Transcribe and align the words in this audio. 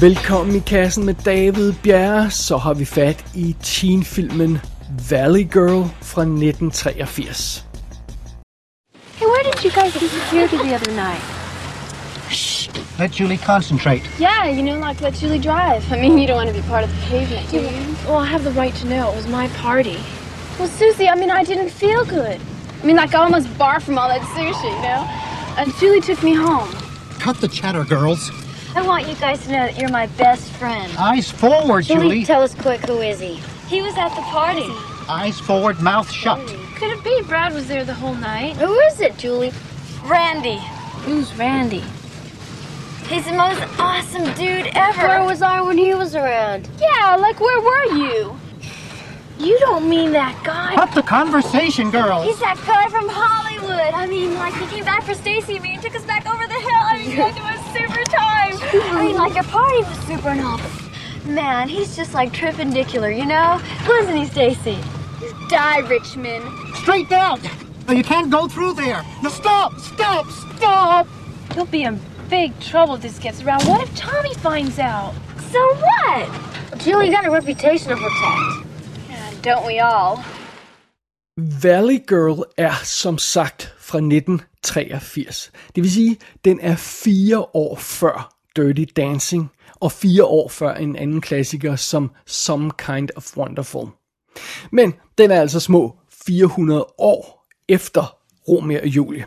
Velkommen 0.00 0.56
i 0.56 0.60
kassen 0.60 1.04
med 1.04 1.14
David 1.14 1.72
Bjerre, 1.82 2.30
så 2.30 2.56
har 2.56 2.74
vi 2.74 2.84
fat 2.84 3.24
i 3.34 3.56
teenfilmen 3.62 4.60
Valley 5.10 5.42
Girl 5.52 5.84
fra 6.02 6.22
1983. 6.22 7.64
Hey, 9.18 9.26
where 9.26 9.42
did 9.44 9.64
you 9.64 9.70
guys 9.70 9.92
disappear 9.92 10.48
to 10.48 10.56
the 10.56 10.74
other 10.74 10.92
night? 10.92 11.22
Shh. 12.30 12.70
Let 12.98 13.10
Julie 13.12 13.36
concentrate. 13.36 14.02
Yeah, 14.18 14.48
you 14.48 14.62
know, 14.62 14.88
like 14.88 15.02
let 15.02 15.14
Julie 15.20 15.38
drive. 15.38 15.92
I 15.92 16.00
mean, 16.00 16.18
you 16.18 16.26
don't 16.26 16.36
want 16.36 16.48
to 16.48 16.62
be 16.62 16.68
part 16.68 16.84
of 16.84 16.90
the 16.90 17.02
pavement, 17.10 17.50
do 17.50 17.56
you? 17.56 17.96
Well, 18.06 18.24
I 18.24 18.26
have 18.26 18.44
the 18.44 18.60
right 18.62 18.74
to 18.80 18.86
know. 18.88 19.12
It 19.12 19.16
was 19.16 19.26
my 19.26 19.48
party. 19.48 19.98
Well, 20.58 20.68
Susie, 20.68 21.08
I 21.08 21.14
mean, 21.14 21.30
I 21.30 21.44
didn't 21.44 21.70
feel 21.70 22.06
good. 22.06 22.40
I 22.82 22.86
mean, 22.86 22.96
like 22.96 23.14
I 23.14 23.18
almost 23.18 23.48
barfed 23.58 23.82
from 23.82 23.98
all 23.98 24.08
that 24.08 24.22
sushi, 24.32 24.70
you 24.76 24.82
know? 24.88 25.02
And 25.58 25.74
Julie 25.78 26.00
took 26.00 26.22
me 26.22 26.32
home. 26.32 26.70
Cut 27.18 27.36
the 27.40 27.48
chatter, 27.48 27.84
girls. 27.84 28.32
I 28.74 28.82
want 28.86 29.08
you 29.08 29.14
guys 29.16 29.42
to 29.44 29.48
know 29.52 29.66
that 29.66 29.78
you're 29.78 29.90
my 29.90 30.06
best 30.06 30.50
friend. 30.52 30.92
Eyes 30.96 31.30
forward, 31.30 31.84
Julie. 31.84 32.24
tell 32.24 32.42
us 32.42 32.54
quick, 32.54 32.80
who 32.86 33.00
is 33.00 33.18
he? 33.18 33.34
He 33.68 33.82
was 33.82 33.96
at 33.96 34.14
the 34.14 34.22
party. 34.22 34.66
Eyes 35.08 35.40
forward, 35.40 35.80
mouth 35.80 36.10
shut. 36.10 36.38
Could 36.76 36.92
it 36.92 37.02
be 37.02 37.22
Brad 37.22 37.52
was 37.52 37.66
there 37.66 37.84
the 37.84 37.94
whole 37.94 38.14
night? 38.14 38.56
Who 38.56 38.72
is 38.80 39.00
it, 39.00 39.18
Julie? 39.18 39.52
Randy. 40.04 40.58
Who's 41.04 41.34
Randy? 41.36 41.82
He's 43.08 43.24
the 43.24 43.32
most 43.32 43.60
awesome 43.80 44.32
dude 44.34 44.70
ever. 44.74 45.08
Where 45.08 45.24
was 45.24 45.42
I 45.42 45.60
when 45.60 45.76
he 45.76 45.94
was 45.94 46.14
around? 46.14 46.68
Yeah, 46.78 47.16
like 47.16 47.40
where 47.40 47.60
were 47.60 47.96
you? 47.96 48.38
You 49.40 49.58
don't 49.58 49.88
mean 49.88 50.12
that 50.12 50.40
guy. 50.44 50.76
Cut 50.76 50.94
the 50.94 51.02
conversation, 51.02 51.90
girls. 51.90 52.24
He's 52.24 52.38
that 52.38 52.56
guy 52.66 52.88
from 52.88 53.08
Hollywood. 53.08 53.94
I 53.94 54.06
mean, 54.06 54.34
like 54.34 54.54
he 54.54 54.66
came 54.66 54.84
back 54.84 55.02
for 55.02 55.14
Stacy 55.14 55.54
and 55.56 55.62
me 55.64 55.74
and 55.74 55.82
took 55.82 55.96
us 55.96 56.04
back 56.04 56.24
over 56.26 56.46
the 56.46 56.54
hill. 56.54 56.82
I 56.84 56.98
mean, 56.98 57.10
you 57.10 57.16
guys 57.16 57.34
had 57.34 57.72
super 57.72 58.04
time. 58.04 58.29
I 58.72 59.04
mean, 59.04 59.16
like 59.16 59.34
your 59.34 59.44
party 59.44 59.78
was 59.78 59.98
super 60.06 60.28
and 60.28 61.34
Man, 61.34 61.68
he's 61.68 61.96
just 61.96 62.14
like 62.14 62.32
tripendicular, 62.32 63.16
you 63.16 63.26
know? 63.26 63.60
Wasn't 63.88 64.16
he, 64.16 64.26
Stacy? 64.26 64.78
He's 65.18 65.32
die, 65.48 65.78
Richmond. 65.80 66.44
Straight 66.76 67.08
down. 67.08 67.40
Oh, 67.88 67.92
you 67.92 68.04
can't 68.04 68.30
go 68.30 68.46
through 68.46 68.74
there. 68.74 69.04
No, 69.22 69.28
stop, 69.28 69.78
stop, 69.78 70.26
stop. 70.56 71.08
You'll 71.54 71.66
be 71.66 71.82
in 71.82 72.00
big 72.28 72.58
trouble 72.60 72.94
if 72.94 73.02
this 73.02 73.18
gets 73.18 73.42
around. 73.42 73.64
What 73.64 73.82
if 73.82 73.94
Tommy 73.96 74.34
finds 74.34 74.78
out? 74.78 75.14
So 75.50 75.58
what? 75.74 76.28
Julie 76.78 77.10
got 77.10 77.26
a 77.26 77.30
reputation 77.30 77.88
to 77.88 77.96
protect. 77.96 78.66
Yeah, 79.10 79.32
don't 79.42 79.66
we 79.66 79.80
all? 79.80 80.24
Valley 81.36 81.98
Girl 81.98 82.44
er 82.56 82.74
som 82.84 83.18
sagt 83.18 83.74
fra 83.78 83.98
1983. 83.98 85.50
Det 85.74 85.82
vil 85.82 85.92
sige, 85.92 86.16
den 86.44 86.60
er 86.60 86.76
fire 86.76 87.56
år 87.56 87.76
før 87.76 88.39
Dirty 88.60 88.92
Dancing, 88.96 89.50
og 89.74 89.92
fire 89.92 90.24
år 90.24 90.48
før 90.48 90.74
en 90.74 90.96
anden 90.96 91.20
klassiker 91.20 91.76
som 91.76 92.10
Some 92.26 92.70
Kind 92.78 93.08
of 93.16 93.36
Wonderful. 93.36 93.86
Men 94.72 94.94
den 95.18 95.30
er 95.30 95.40
altså 95.40 95.60
små 95.60 95.96
400 96.26 96.86
år 96.98 97.46
efter 97.68 98.19
Romeo 98.48 98.78
og 98.82 98.88
Julie. 98.88 99.24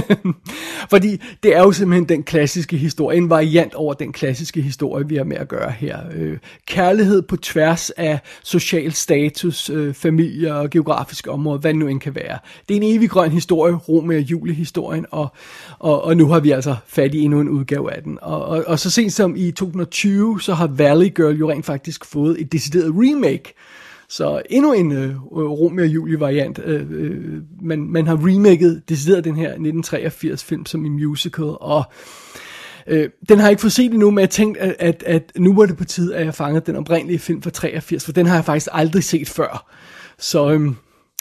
Fordi 0.90 1.20
det 1.42 1.56
er 1.56 1.60
jo 1.60 1.72
simpelthen 1.72 2.08
den 2.08 2.22
klassiske 2.22 2.76
historie, 2.76 3.18
en 3.18 3.30
variant 3.30 3.74
over 3.74 3.94
den 3.94 4.12
klassiske 4.12 4.62
historie, 4.62 5.08
vi 5.08 5.16
har 5.16 5.24
med 5.24 5.36
at 5.36 5.48
gøre 5.48 5.70
her. 5.70 5.98
Øh, 6.14 6.38
kærlighed 6.66 7.22
på 7.22 7.36
tværs 7.36 7.90
af 7.90 8.18
social 8.42 8.92
status, 8.92 9.70
øh, 9.70 9.94
familie 9.94 10.54
og 10.54 10.70
geografiske 10.70 11.30
områder, 11.30 11.58
hvad 11.58 11.70
det 11.70 11.78
nu 11.78 11.88
end 11.88 12.00
kan 12.00 12.14
være. 12.14 12.38
Det 12.68 12.76
er 12.76 12.80
en 12.80 12.96
evig 12.96 13.10
grøn 13.10 13.30
historie, 13.30 13.74
Romeo 13.74 14.18
og 14.18 14.22
Julie-historien, 14.22 15.06
og, 15.10 15.28
og, 15.78 16.04
og 16.04 16.16
nu 16.16 16.28
har 16.28 16.40
vi 16.40 16.50
altså 16.50 16.76
fat 16.86 17.14
i 17.14 17.18
endnu 17.18 17.40
en 17.40 17.48
udgave 17.48 17.92
af 17.96 18.02
den. 18.02 18.18
Og, 18.22 18.44
og, 18.44 18.64
og 18.66 18.78
så 18.78 18.90
sent 18.90 19.12
som 19.12 19.36
i 19.36 19.50
2020, 19.50 20.40
så 20.40 20.54
har 20.54 20.66
Valley 20.66 21.14
Girl 21.14 21.36
jo 21.38 21.50
rent 21.50 21.66
faktisk 21.66 22.04
fået 22.04 22.40
et 22.40 22.52
decideret 22.52 22.92
remake, 22.96 23.54
så 24.10 24.42
endnu 24.50 24.72
en 24.72 24.92
øh, 24.92 25.22
Romeo 25.32 25.84
og 25.84 25.88
Julie 25.88 26.20
variant. 26.20 26.60
Øh, 26.64 26.86
øh, 26.90 27.42
man, 27.62 27.80
man 27.80 28.06
har 28.06 28.26
remaket 28.26 28.82
decideret 28.88 29.24
den 29.24 29.36
her 29.36 29.48
1983 29.48 30.44
film 30.44 30.66
som 30.66 30.86
en 30.86 30.92
musical, 30.92 31.44
og 31.60 31.84
øh, 32.86 33.08
den 33.28 33.38
har 33.38 33.46
jeg 33.46 33.50
ikke 33.50 33.60
fået 33.60 33.72
set 33.72 33.92
endnu, 33.92 34.10
men 34.10 34.20
jeg 34.20 34.30
tænkte, 34.30 34.60
at, 34.60 34.76
at, 34.78 35.02
at 35.06 35.32
nu 35.36 35.54
var 35.54 35.66
det 35.66 35.76
på 35.76 35.84
tide, 35.84 36.16
at 36.16 36.24
jeg 36.24 36.34
fangede 36.34 36.66
den 36.66 36.76
oprindelige 36.76 37.18
film 37.18 37.42
fra 37.42 37.50
83, 37.50 38.04
for 38.04 38.12
den 38.12 38.26
har 38.26 38.34
jeg 38.34 38.44
faktisk 38.44 38.68
aldrig 38.72 39.04
set 39.04 39.28
før. 39.28 39.72
Så, 40.18 40.50
øh, 40.50 40.70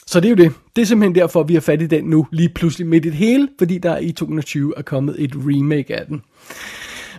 så 0.07 0.19
det 0.19 0.25
er 0.25 0.29
jo 0.29 0.35
det. 0.35 0.53
Det 0.75 0.81
er 0.81 0.85
simpelthen 0.85 1.16
derfor, 1.16 1.44
vi 1.44 1.53
har 1.53 1.61
fat 1.61 1.81
i 1.81 1.88
den 1.88 2.03
nu, 2.03 2.27
lige 2.31 2.50
pludselig 2.50 2.88
midt 2.88 3.06
i 3.06 3.09
det 3.09 3.17
hele, 3.17 3.47
fordi 3.57 3.77
der 3.77 3.97
i 3.97 4.11
2020 4.11 4.73
er 4.77 4.81
kommet 4.81 5.16
et 5.23 5.31
remake 5.35 5.95
af 5.95 6.06
den. 6.06 6.21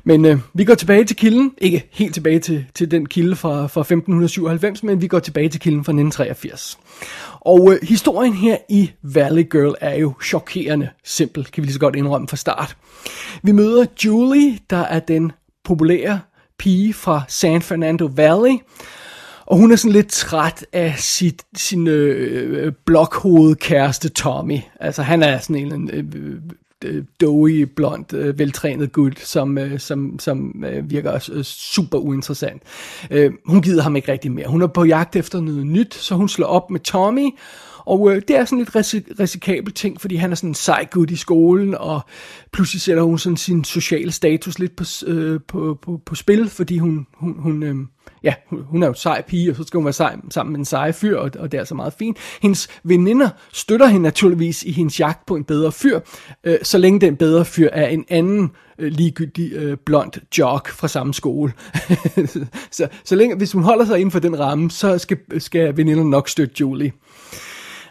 Men 0.04 0.24
øh, 0.24 0.38
vi 0.54 0.64
går 0.64 0.74
tilbage 0.74 1.04
til 1.04 1.16
kilden, 1.16 1.52
ikke 1.58 1.88
helt 1.90 2.14
tilbage 2.14 2.38
til, 2.38 2.66
til 2.74 2.90
den 2.90 3.06
kilde 3.06 3.36
fra, 3.36 3.66
fra 3.66 3.80
1597, 3.80 4.82
men 4.82 5.02
vi 5.02 5.06
går 5.06 5.18
tilbage 5.18 5.48
til 5.48 5.60
kilden 5.60 5.84
fra 5.84 5.92
1983. 5.92 6.78
Og 7.40 7.72
øh, 7.72 7.78
historien 7.82 8.34
her 8.34 8.56
i 8.68 8.90
Valley 9.02 9.50
Girl 9.50 9.74
er 9.80 9.94
jo 9.94 10.12
chokerende 10.24 10.88
simpel, 11.04 11.44
kan 11.44 11.62
vi 11.62 11.66
lige 11.66 11.74
så 11.74 11.80
godt 11.80 11.96
indrømme 11.96 12.28
fra 12.28 12.36
start. 12.36 12.76
Vi 13.42 13.52
møder 13.52 13.86
Julie, 14.04 14.58
der 14.70 14.76
er 14.76 15.00
den 15.00 15.32
populære 15.64 16.20
pige 16.58 16.94
fra 16.94 17.22
San 17.28 17.62
Fernando 17.62 18.10
Valley, 18.16 18.58
og 19.46 19.56
hun 19.56 19.72
er 19.72 19.76
sådan 19.76 19.92
lidt 19.92 20.08
træt 20.08 20.66
af 20.72 20.94
sit, 20.98 21.42
sin 21.56 21.86
øh, 21.86 22.64
øh 22.64 22.72
blokhovedkæreste 22.86 24.08
Tommy. 24.08 24.58
Altså 24.80 25.02
han 25.02 25.22
er 25.22 25.38
sådan 25.38 25.72
en 25.72 25.90
øh, 25.92 26.04
øh 26.14 26.40
Øh, 26.84 27.04
doughy, 27.20 27.62
blond, 27.62 28.14
øh, 28.14 28.38
veltrænet 28.38 28.92
gut, 28.92 29.20
som, 29.20 29.58
øh, 29.58 29.80
som, 29.80 30.18
som 30.18 30.64
øh, 30.66 30.90
virker 30.90 31.28
øh, 31.32 31.44
super 31.44 31.98
uinteressant. 31.98 32.62
Øh, 33.10 33.32
hun 33.46 33.62
gider 33.62 33.82
ham 33.82 33.96
ikke 33.96 34.12
rigtig 34.12 34.32
mere. 34.32 34.48
Hun 34.48 34.62
er 34.62 34.66
på 34.66 34.84
jagt 34.84 35.16
efter 35.16 35.40
noget 35.40 35.66
nyt, 35.66 35.94
så 35.94 36.14
hun 36.14 36.28
slår 36.28 36.46
op 36.46 36.70
med 36.70 36.80
Tommy, 36.80 37.30
og 37.86 38.10
øh, 38.10 38.22
det 38.28 38.36
er 38.36 38.44
sådan 38.44 38.58
lidt 38.58 38.76
risik- 38.76 39.20
risikabel 39.20 39.72
ting, 39.72 40.00
fordi 40.00 40.16
han 40.16 40.30
er 40.30 40.34
sådan 40.34 40.50
en 40.50 40.54
sej 40.54 40.86
gut 40.90 41.10
i 41.10 41.16
skolen, 41.16 41.74
og 41.74 42.00
pludselig 42.52 42.80
sætter 42.80 43.02
hun 43.02 43.18
sådan 43.18 43.36
sin 43.36 43.64
sociale 43.64 44.12
status 44.12 44.58
lidt 44.58 44.76
på, 44.76 44.84
øh, 45.06 45.40
på, 45.48 45.78
på, 45.82 46.00
på 46.06 46.14
spil, 46.14 46.48
fordi 46.48 46.78
hun, 46.78 47.06
hun, 47.14 47.36
hun 47.38 47.62
øh, 47.62 47.76
ja, 48.22 48.34
hun 48.50 48.82
er 48.82 48.86
jo 48.86 48.94
sej 48.94 49.22
pige, 49.22 49.50
og 49.50 49.56
så 49.56 49.62
skal 49.62 49.78
hun 49.78 49.84
være 49.84 49.92
sej, 49.92 50.16
sammen 50.30 50.52
med 50.52 50.58
en 50.58 50.64
sej 50.64 50.92
fyr, 50.92 51.16
og, 51.16 51.30
og 51.38 51.52
det 51.52 51.58
er 51.58 51.60
altså 51.60 51.74
meget 51.74 51.92
fint. 51.92 52.18
Hendes 52.42 52.68
veninder 52.84 53.28
støtter 53.52 53.86
hende 53.86 54.02
naturligvis 54.02 54.62
i 54.62 54.72
hendes 54.72 55.00
jagt 55.00 55.26
på 55.26 55.36
en 55.36 55.44
bedre 55.44 55.72
fyr, 55.72 56.00
øh, 56.44 56.58
så 56.62 56.78
længe 56.78 57.00
den 57.00 57.16
bedre 57.16 57.44
fyr 57.44 57.68
er 57.72 57.86
en 57.86 58.04
anden 58.08 58.50
øh, 58.78 58.92
ligegyldig 58.92 59.52
øh, 59.52 59.76
blond 59.86 60.12
jock 60.38 60.68
fra 60.68 60.88
samme 60.88 61.14
skole. 61.14 61.52
så, 62.70 62.88
så 63.04 63.16
længe, 63.16 63.36
hvis 63.36 63.52
hun 63.52 63.62
holder 63.62 63.84
sig 63.84 63.98
inden 63.98 64.10
for 64.10 64.18
den 64.18 64.38
ramme, 64.38 64.70
så 64.70 64.98
skal, 64.98 65.18
skal 65.38 65.76
veninderne 65.76 66.10
nok 66.10 66.28
støtte 66.28 66.54
Julie. 66.60 66.92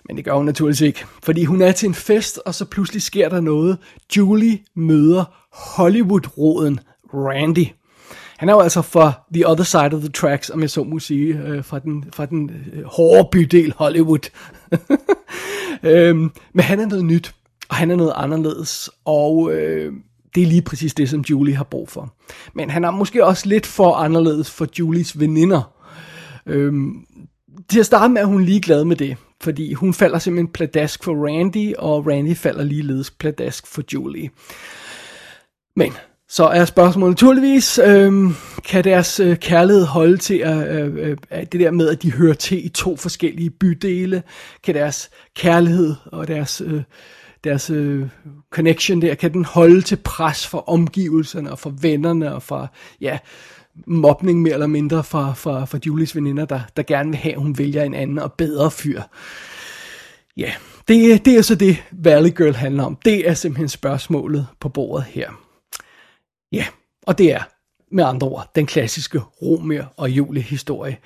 Men 0.09 0.17
det 0.17 0.25
gør 0.25 0.33
hun 0.33 0.45
naturligvis 0.45 0.81
ikke, 0.81 1.05
fordi 1.23 1.43
hun 1.45 1.61
er 1.61 1.71
til 1.71 1.87
en 1.87 1.93
fest, 1.93 2.39
og 2.45 2.55
så 2.55 2.65
pludselig 2.65 3.01
sker 3.01 3.29
der 3.29 3.41
noget. 3.41 3.77
Julie 4.17 4.59
møder 4.75 5.23
Hollywood-roden 5.51 6.79
Randy. 7.13 7.65
Han 8.37 8.49
er 8.49 8.53
jo 8.53 8.59
altså 8.59 8.81
fra 8.81 9.11
the 9.33 9.49
other 9.49 9.63
side 9.63 9.93
of 9.93 9.99
the 9.99 10.09
tracks, 10.09 10.49
om 10.49 10.61
jeg 10.61 10.69
så 10.69 10.83
må 10.83 10.99
sige, 10.99 11.37
øh, 11.37 11.63
fra 11.63 11.79
den, 11.79 12.05
fra 12.13 12.25
den 12.25 12.51
øh, 12.73 12.83
hårde 12.85 13.29
bydel 13.31 13.73
Hollywood. 13.77 14.29
øhm, 15.83 16.31
men 16.53 16.63
han 16.63 16.79
er 16.79 16.85
noget 16.85 17.05
nyt, 17.05 17.35
og 17.69 17.75
han 17.75 17.91
er 17.91 17.95
noget 17.95 18.13
anderledes, 18.15 18.89
og 19.05 19.51
øh, 19.53 19.93
det 20.35 20.43
er 20.43 20.47
lige 20.47 20.61
præcis 20.61 20.93
det, 20.93 21.09
som 21.09 21.21
Julie 21.21 21.55
har 21.55 21.63
brug 21.63 21.89
for. 21.89 22.13
Men 22.53 22.69
han 22.69 22.83
er 22.83 22.91
måske 22.91 23.25
også 23.25 23.47
lidt 23.49 23.65
for 23.65 23.93
anderledes 23.93 24.51
for 24.51 24.67
Julies 24.79 25.19
veninder. 25.19 25.71
Øhm, 26.45 27.05
til 27.69 27.79
at 27.79 27.85
starte 27.85 28.13
med 28.13 28.21
er 28.21 28.25
hun 28.25 28.43
ligeglad 28.43 28.83
med 28.83 28.95
det, 28.95 29.17
fordi 29.41 29.73
hun 29.73 29.93
falder 29.93 30.19
simpelthen 30.19 30.53
pladask 30.53 31.03
for 31.03 31.27
Randy, 31.27 31.73
og 31.77 32.07
Randy 32.07 32.35
falder 32.35 32.63
ligeledes 32.63 33.11
pladask 33.11 33.67
for 33.67 33.83
Julie. 33.93 34.29
Men 35.75 35.93
så 36.31 36.43
er 36.43 36.65
spørgsmålet 36.65 37.11
naturligvis, 37.11 37.79
øh, 37.79 38.13
kan 38.65 38.83
deres 38.83 39.19
øh, 39.19 39.37
kærlighed 39.37 39.85
holde 39.85 40.17
til 40.17 40.37
at, 40.37 40.81
øh, 40.81 41.09
øh, 41.09 41.17
det 41.51 41.59
der 41.59 41.71
med, 41.71 41.89
at 41.89 42.03
de 42.03 42.11
hører 42.11 42.33
til 42.33 42.65
i 42.65 42.69
to 42.69 42.95
forskellige 42.95 43.49
bydele? 43.49 44.23
Kan 44.63 44.75
deres 44.75 45.09
kærlighed 45.35 45.95
og 46.05 46.27
deres, 46.27 46.61
øh, 46.65 46.81
deres 47.43 47.69
øh, 47.69 48.07
connection 48.51 49.01
der, 49.01 49.15
kan 49.15 49.33
den 49.33 49.45
holde 49.45 49.81
til 49.81 49.95
pres 49.95 50.47
for 50.47 50.69
omgivelserne 50.69 51.51
og 51.51 51.59
for 51.59 51.69
vennerne 51.81 52.35
og 52.35 52.43
for, 52.43 52.73
ja, 53.01 53.17
mobning 53.87 54.41
mere 54.41 54.53
eller 54.53 54.67
mindre 54.67 55.03
fra, 55.03 55.33
fra, 55.33 55.65
fra 55.65 55.79
Julies 55.85 56.15
veninder, 56.15 56.45
der, 56.45 56.61
der 56.77 56.83
gerne 56.83 57.09
vil 57.09 57.17
have, 57.17 57.33
at 57.33 57.41
hun 57.41 57.57
vælger 57.57 57.83
en 57.83 57.93
anden 57.93 58.19
og 58.19 58.33
bedre 58.33 58.71
fyr? 58.71 59.01
Ja, 60.37 60.51
det, 60.87 61.25
det 61.25 61.37
er 61.37 61.41
så 61.41 61.55
det, 61.55 61.83
Valley 61.91 62.37
Girl 62.37 62.53
handler 62.53 62.83
om. 62.83 62.97
Det 63.05 63.29
er 63.29 63.33
simpelthen 63.33 63.69
spørgsmålet 63.69 64.47
på 64.59 64.69
bordet 64.69 65.05
her. 65.05 65.29
Ja, 66.51 66.65
og 67.03 67.17
det 67.17 67.33
er 67.33 67.41
med 67.91 68.03
andre 68.03 68.27
ord 68.27 68.51
den 68.55 68.65
klassiske 68.65 69.19
Romeo 69.19 69.83
og 69.97 70.09
Julie 70.09 70.41
historie 70.41 70.97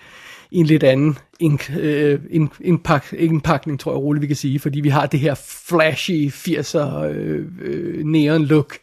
i 0.52 0.58
en 0.58 0.66
lidt 0.66 0.84
anden 0.84 1.18
indpakning, 1.40 1.86
øh, 1.86 2.20
en, 2.30 2.50
indpak, 2.62 3.14
indpakning, 3.14 3.80
tror 3.80 3.92
jeg 3.92 4.02
roligt 4.02 4.22
vi 4.22 4.28
kan 4.28 4.36
sige, 4.36 4.60
fordi 4.60 4.80
vi 4.80 4.90
har 4.90 5.06
det 5.06 5.20
her 5.20 5.36
flashy 5.68 6.30
80'er 6.30 7.04
øh, 7.04 7.46
øh, 7.62 8.06
neon 8.06 8.46
look, 8.46 8.78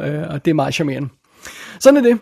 øh, 0.00 0.22
og 0.30 0.44
det 0.44 0.50
er 0.50 0.54
meget 0.54 0.74
charmerende. 0.74 1.08
Sådan 1.80 1.96
er 1.96 2.02
det. 2.02 2.18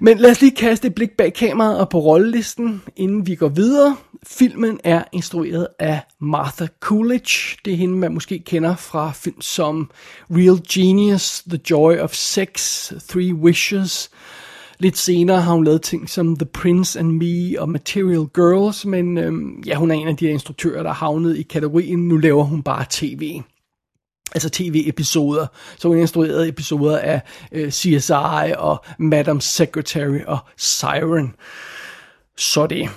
Men 0.00 0.18
lad 0.18 0.30
os 0.30 0.40
lige 0.40 0.56
kaste 0.56 0.86
et 0.86 0.94
blik 0.94 1.10
bag 1.10 1.34
kameraet 1.34 1.78
og 1.78 1.88
på 1.88 1.98
rollelisten, 1.98 2.82
inden 2.96 3.26
vi 3.26 3.34
går 3.34 3.48
videre. 3.48 3.96
Filmen 4.26 4.80
er 4.84 5.04
instrueret 5.12 5.66
af 5.78 6.00
Martha 6.20 6.66
Coolidge. 6.80 7.56
Det 7.64 7.72
er 7.72 7.76
hende, 7.76 7.96
man 7.96 8.14
måske 8.14 8.38
kender 8.38 8.76
fra 8.76 9.12
film 9.14 9.40
som 9.40 9.90
Real 10.30 10.60
Genius, 10.72 11.42
The 11.42 11.60
Joy 11.70 11.98
of 11.98 12.14
Sex, 12.14 12.86
Three 13.08 13.34
Wishes. 13.34 14.10
Lidt 14.78 14.98
senere 14.98 15.40
har 15.40 15.52
hun 15.52 15.64
lavet 15.64 15.82
ting 15.82 16.10
som 16.10 16.36
The 16.36 16.46
Prince 16.46 16.98
and 16.98 17.10
Me 17.10 17.60
og 17.60 17.68
Material 17.68 18.26
Girls, 18.34 18.86
men 18.86 19.18
øhm, 19.18 19.62
ja, 19.66 19.74
hun 19.74 19.90
er 19.90 19.94
en 19.94 20.08
af 20.08 20.16
de 20.16 20.26
her 20.26 20.32
instruktører, 20.32 20.82
der 20.82 20.90
er 20.90 20.94
havnet 20.94 21.36
i 21.36 21.42
kategorien, 21.42 22.08
nu 22.08 22.16
laver 22.16 22.44
hun 22.44 22.62
bare 22.62 22.84
tv 22.90 23.40
altså 24.34 24.50
tv-episoder. 24.50 25.46
Så 25.78 25.88
hun 25.88 25.98
instruerede 25.98 26.48
episoder 26.48 26.98
af 26.98 27.20
øh, 27.52 27.70
CSI 27.70 28.52
og 28.58 28.84
Madam 28.98 29.40
Secretary 29.40 30.20
og 30.26 30.38
Siren. 30.56 31.34
Så 32.36 32.66
det. 32.66 32.88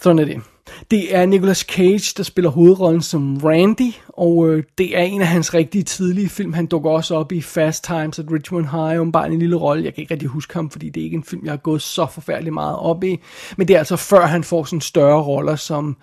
Sådan 0.00 0.18
er 0.18 0.24
det. 0.24 0.42
Det 0.90 1.16
er 1.16 1.26
Nicolas 1.26 1.58
Cage, 1.58 2.14
der 2.16 2.22
spiller 2.22 2.50
hovedrollen 2.50 3.02
som 3.02 3.36
Randy, 3.36 3.92
og 4.08 4.48
øh, 4.48 4.64
det 4.78 4.98
er 4.98 5.02
en 5.02 5.20
af 5.20 5.26
hans 5.26 5.54
rigtig 5.54 5.86
tidlige 5.86 6.28
film. 6.28 6.52
Han 6.52 6.66
dukker 6.66 6.90
også 6.90 7.14
op 7.14 7.32
i 7.32 7.40
Fast 7.40 7.84
Times 7.84 8.18
at 8.18 8.24
Richmond 8.32 8.66
High, 8.66 9.00
om 9.00 9.12
bare 9.12 9.26
en 9.26 9.38
lille 9.38 9.56
rolle. 9.56 9.84
Jeg 9.84 9.94
kan 9.94 10.02
ikke 10.02 10.14
rigtig 10.14 10.28
huske 10.28 10.54
ham, 10.54 10.70
fordi 10.70 10.88
det 10.88 11.00
er 11.00 11.04
ikke 11.04 11.14
en 11.14 11.24
film, 11.24 11.44
jeg 11.44 11.52
har 11.52 11.56
gået 11.56 11.82
så 11.82 12.06
forfærdeligt 12.06 12.54
meget 12.54 12.76
op 12.76 13.04
i. 13.04 13.20
Men 13.56 13.68
det 13.68 13.74
er 13.74 13.78
altså 13.78 13.96
før 13.96 14.26
han 14.26 14.44
får 14.44 14.64
sådan 14.64 14.80
større 14.80 15.22
roller 15.22 15.56
som 15.56 15.88
øh, 15.88 15.94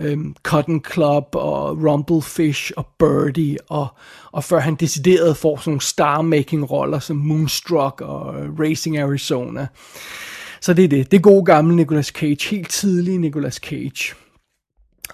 øhm, 0.00 0.36
Cotton 0.42 0.84
Club 0.92 1.24
og 1.32 1.82
Rumblefish 1.84 2.72
og 2.76 2.86
Birdie, 2.98 3.56
og, 3.68 3.86
og 4.32 4.44
før 4.44 4.58
han 4.58 4.74
decideret 4.74 5.36
får 5.36 5.56
sådan 5.56 5.70
nogle 5.70 5.80
star-making-roller 5.80 6.98
som 6.98 7.16
Moonstruck 7.16 8.00
og 8.00 8.40
øh, 8.40 8.60
Racing 8.60 8.98
Arizona. 8.98 9.66
Så 10.60 10.74
det 10.74 10.84
er 10.84 10.88
det. 10.88 11.10
Det 11.10 11.16
er 11.16 11.22
gode 11.22 11.44
gamle 11.44 11.76
Nicolas 11.76 12.06
Cage. 12.06 12.50
Helt 12.50 12.70
tidlig 12.70 13.18
Nicolas 13.18 13.54
Cage. 13.54 14.14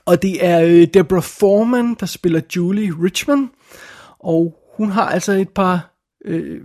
Og 0.05 0.23
det 0.23 0.44
er 0.47 0.61
øh, 0.61 0.87
Deborah 0.94 1.23
Foreman, 1.23 1.97
der 2.00 2.06
spiller 2.06 2.41
Julie 2.56 2.94
Richmond. 3.03 3.49
Og 4.19 4.56
hun 4.76 4.91
har 4.91 5.09
altså 5.09 5.33
et 5.33 5.49
par 5.49 5.94
øh, 6.25 6.61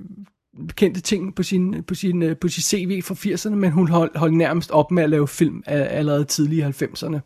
kendte 0.76 1.02
ting 1.02 1.36
på 1.36 1.44
sin, 1.44 1.84
på 1.88 1.96
sin, 1.96 2.24
øh, 2.24 2.38
på 2.38 2.48
sin 2.48 2.64
CV 2.64 3.02
fra 3.02 3.16
80'erne, 3.16 3.56
men 3.56 3.72
hun 3.72 3.88
holdt 3.88 4.18
hold 4.18 4.32
nærmest 4.32 4.72
op 4.72 4.92
med 4.92 5.04
at 5.04 5.10
lave 5.10 5.28
film 5.28 5.64
allerede 5.66 6.26
tidlige 6.26 6.68
90'erne. 6.68 7.20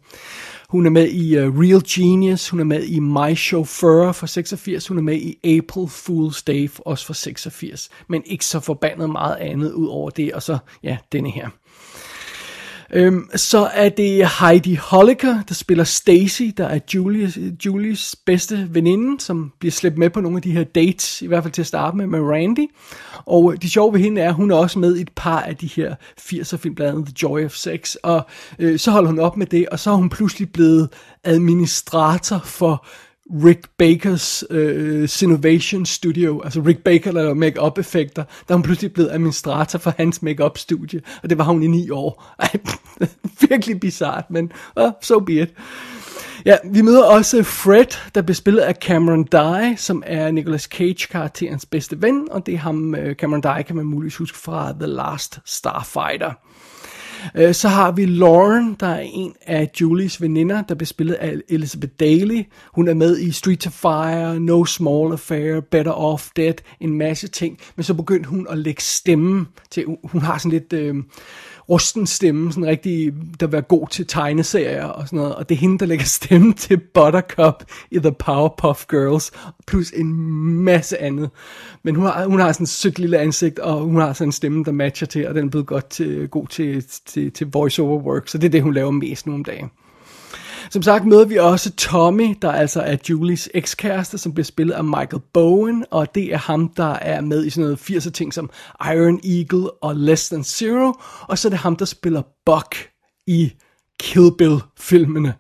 Hun 0.70 0.86
er 0.86 0.90
med 0.90 1.08
i 1.08 1.40
uh, 1.40 1.60
Real 1.60 1.84
Genius, 1.88 2.50
hun 2.50 2.60
er 2.60 2.64
med 2.64 2.84
i 2.84 3.00
My 3.00 3.38
Chauffeur 3.38 4.12
fra 4.12 4.28
86, 4.28 4.88
hun 4.88 4.98
er 4.98 5.02
med 5.02 5.16
i 5.16 5.58
April 5.58 5.86
Fool's 5.86 6.44
Day 6.48 6.70
også 6.80 7.06
fra 7.06 7.14
86, 7.14 7.90
men 8.08 8.24
ikke 8.26 8.46
så 8.46 8.60
forbandet 8.60 9.10
meget 9.10 9.36
andet 9.36 9.72
ud 9.72 9.88
over 9.88 10.10
det, 10.10 10.34
og 10.34 10.44
så, 10.44 10.58
ja, 10.84 10.98
denne 11.12 11.32
her. 11.32 11.50
Øhm, 12.94 13.30
så 13.36 13.70
er 13.74 13.90
det 13.90 14.28
Heidi 14.40 14.76
Holliker, 14.76 15.42
der 15.48 15.54
spiller 15.54 15.84
Stacy, 15.84 16.44
der 16.58 16.66
er 16.68 16.80
Julies, 16.96 17.40
Julies 17.66 18.16
bedste 18.26 18.68
veninde, 18.72 19.22
som 19.22 19.52
bliver 19.60 19.72
slæbt 19.72 19.98
med 19.98 20.10
på 20.10 20.22
nogle 20.22 20.38
af 20.38 20.42
de 20.42 20.52
her 20.52 20.64
dates, 20.64 21.22
i 21.22 21.28
hvert 21.28 21.44
fald 21.44 21.54
til 21.54 21.62
at 21.62 21.68
starte 21.68 21.98
med, 21.98 22.08
med 22.08 22.20
Randy. 22.20 22.70
Og 23.26 23.54
det 23.62 23.72
sjove 23.72 23.94
ved 23.94 24.00
hende 24.00 24.22
er, 24.22 24.30
at 24.30 24.34
hun 24.34 24.52
er 24.52 24.56
også 24.56 24.80
med 24.80 24.96
i 24.96 25.02
et 25.02 25.12
par 25.16 25.42
af 25.42 25.56
de 25.56 25.68
her 25.68 25.96
80'er 26.22 26.58
film, 26.58 26.76
blandt 26.76 26.94
andet 26.94 27.16
The 27.16 27.16
Joy 27.24 27.46
of 27.46 27.54
Sex, 27.54 27.96
og 27.96 28.28
øh, 28.60 28.80
så 28.80 28.92
holder 28.92 29.10
hun 29.10 29.20
op 29.20 29.38
med 29.38 29.46
det, 29.46 29.70
og 29.70 29.80
så 29.80 29.92
er 29.92 29.96
hun 29.96 30.10
pludselig 30.10 30.52
blevet 30.52 30.90
administrator 31.24 32.42
for 32.46 32.86
Rick 33.46 33.70
Bakers 33.78 34.44
øh, 34.50 35.10
Sinovation 35.10 35.86
Studio, 35.86 36.42
altså 36.42 36.62
Rick 36.62 36.80
Baker, 36.80 37.12
der 37.12 37.22
laver 37.22 37.34
make-up 37.34 37.78
effekter, 37.78 38.24
der 38.24 38.54
er 38.54 38.54
hun 38.54 38.64
pludselig 38.64 38.94
blevet 38.94 39.10
administrator 39.10 39.80
for 39.80 39.94
hans 39.98 40.22
make-up 40.22 40.58
studie, 40.58 41.02
og 41.24 41.30
det 41.30 41.38
var 41.38 41.44
hun 41.44 41.64
i 41.64 41.68
ni 41.68 41.90
år. 41.90 42.26
Ej, 42.40 42.50
virkelig 43.50 43.80
bizart, 43.80 44.26
men 44.30 44.52
uh, 44.82 44.90
so 45.02 45.20
be 45.20 45.34
it. 45.34 45.54
Ja, 46.46 46.58
vi 46.72 46.82
møder 46.82 47.04
også 47.04 47.44
Fred, 47.44 47.86
der 48.16 48.22
bliver 48.22 48.36
spillet 48.36 48.62
af 48.62 48.76
Cameron 48.76 49.24
Dye, 49.24 49.78
som 49.78 50.04
er 50.06 50.32
Nicolas 50.32 50.64
Cage-karakterens 50.64 51.66
bedste 51.66 52.02
ven, 52.02 52.28
og 52.32 52.46
det 52.46 52.54
er 52.54 52.58
ham, 52.58 52.96
øh, 52.96 53.16
Cameron 53.16 53.42
Dye 53.42 53.64
kan 53.64 53.76
man 53.76 53.86
muligvis 53.86 54.16
huske 54.16 54.38
fra 54.38 54.72
The 54.72 54.88
Last 54.88 55.40
Starfighter. 55.46 56.34
Øh, 57.36 57.54
så 57.54 57.68
har 57.68 57.92
vi 57.92 58.06
Lauren, 58.06 58.78
der 58.80 58.88
er 58.88 59.06
en 59.14 59.34
af 59.46 59.70
Julies 59.82 60.22
veninder, 60.22 60.62
der 60.62 60.76
bliver 60.76 60.86
spillet 60.86 61.14
af 61.14 61.36
Elizabeth 61.50 61.94
Daly. 62.00 62.44
Hun 62.74 62.88
er 62.88 62.94
med 62.94 63.20
i 63.20 63.32
Street 63.32 63.68
of 63.68 63.74
Fire, 63.74 64.40
No 64.40 64.66
Small 64.66 65.12
Affair, 65.12 65.60
Better 65.60 65.92
Off 65.92 66.30
Dead, 66.36 66.54
en 66.80 66.94
masse 66.94 67.28
ting. 67.28 67.60
Men 67.76 67.84
så 67.84 67.94
begyndte 67.94 68.30
hun 68.30 68.48
at 68.50 68.58
lægge 68.58 68.82
stemme 68.82 69.46
til, 69.72 69.86
hun 70.04 70.22
har 70.22 70.38
sådan 70.38 70.52
lidt... 70.52 70.74
Øh, 70.74 70.96
rusten 71.70 72.08
stemme, 72.08 72.52
sådan 72.52 72.66
rigtig, 72.68 73.14
der 73.40 73.48
var 73.48 73.62
god 73.62 73.88
til 73.88 74.08
tegneserier 74.08 74.86
og 74.86 75.08
sådan 75.08 75.18
noget, 75.18 75.36
og 75.36 75.50
det 75.50 75.56
er 75.56 75.60
hende, 75.60 75.80
der 75.80 75.86
lægger 75.86 76.06
stemme 76.06 76.54
til 76.54 76.78
Buttercup 76.78 77.64
i 77.92 78.00
The 78.00 78.12
Powerpuff 78.12 78.86
Girls, 78.90 79.32
plus 79.68 79.92
en 79.92 80.14
masse 80.64 81.02
andet. 81.02 81.30
Men 81.84 81.96
hun 81.96 82.06
har, 82.06 82.26
hun 82.26 82.40
har 82.40 82.52
sådan 82.52 82.64
et 82.64 82.70
sødt 82.70 83.00
lille 83.00 83.18
ansigt, 83.18 83.60
og 83.60 83.82
hun 83.82 84.02
har 84.02 84.14
sådan 84.14 84.28
en 84.28 84.32
stemme, 84.32 84.64
der 84.64 84.72
matcher 84.72 85.08
til, 85.08 85.28
og 85.28 85.36
den 85.36 85.46
er 85.46 85.50
blevet 85.50 85.68
godt 85.68 85.90
til, 85.90 86.28
god 86.28 86.48
til, 86.48 86.84
til, 87.06 87.32
til 87.32 87.48
voice-over 87.48 88.02
work, 88.02 88.28
så 88.28 88.38
det 88.38 88.48
er 88.48 88.52
det, 88.52 88.64
hun 88.64 88.74
laver 88.74 88.92
mest 88.92 89.28
nu 89.28 89.34
om 89.34 89.44
dagen. 89.44 89.72
Som 90.72 90.82
sagt 90.82 91.06
møder 91.06 91.26
vi 91.26 91.38
også 91.38 91.72
Tommy, 91.72 92.38
der 92.42 92.52
altså 92.52 92.82
er 92.82 92.98
Julies 93.10 93.50
ekskæreste, 93.54 94.18
som 94.18 94.34
bliver 94.34 94.46
spillet 94.46 94.74
af 94.74 94.84
Michael 94.84 95.22
Bowen, 95.34 95.86
og 95.92 96.16
det 96.16 96.34
er 96.34 96.38
ham, 96.38 96.70
der 96.70 96.94
er 96.94 97.22
med 97.22 97.46
i 97.46 97.50
sådan 97.50 97.64
noget 97.64 97.80
80'er 97.80 98.12
ting 98.12 98.34
som 98.34 98.50
Iron 98.86 99.20
Eagle 99.24 99.72
og 99.72 99.96
Less 99.96 100.30
Than 100.30 100.44
Zero, 100.44 100.94
og 101.22 101.38
så 101.38 101.48
er 101.48 101.50
det 101.50 101.60
ham, 101.60 101.76
der 101.76 101.86
spiller 101.86 102.22
Buck 102.46 102.90
i 103.28 103.54
Kill 104.00 104.32
Bill-filmene. 104.38 105.34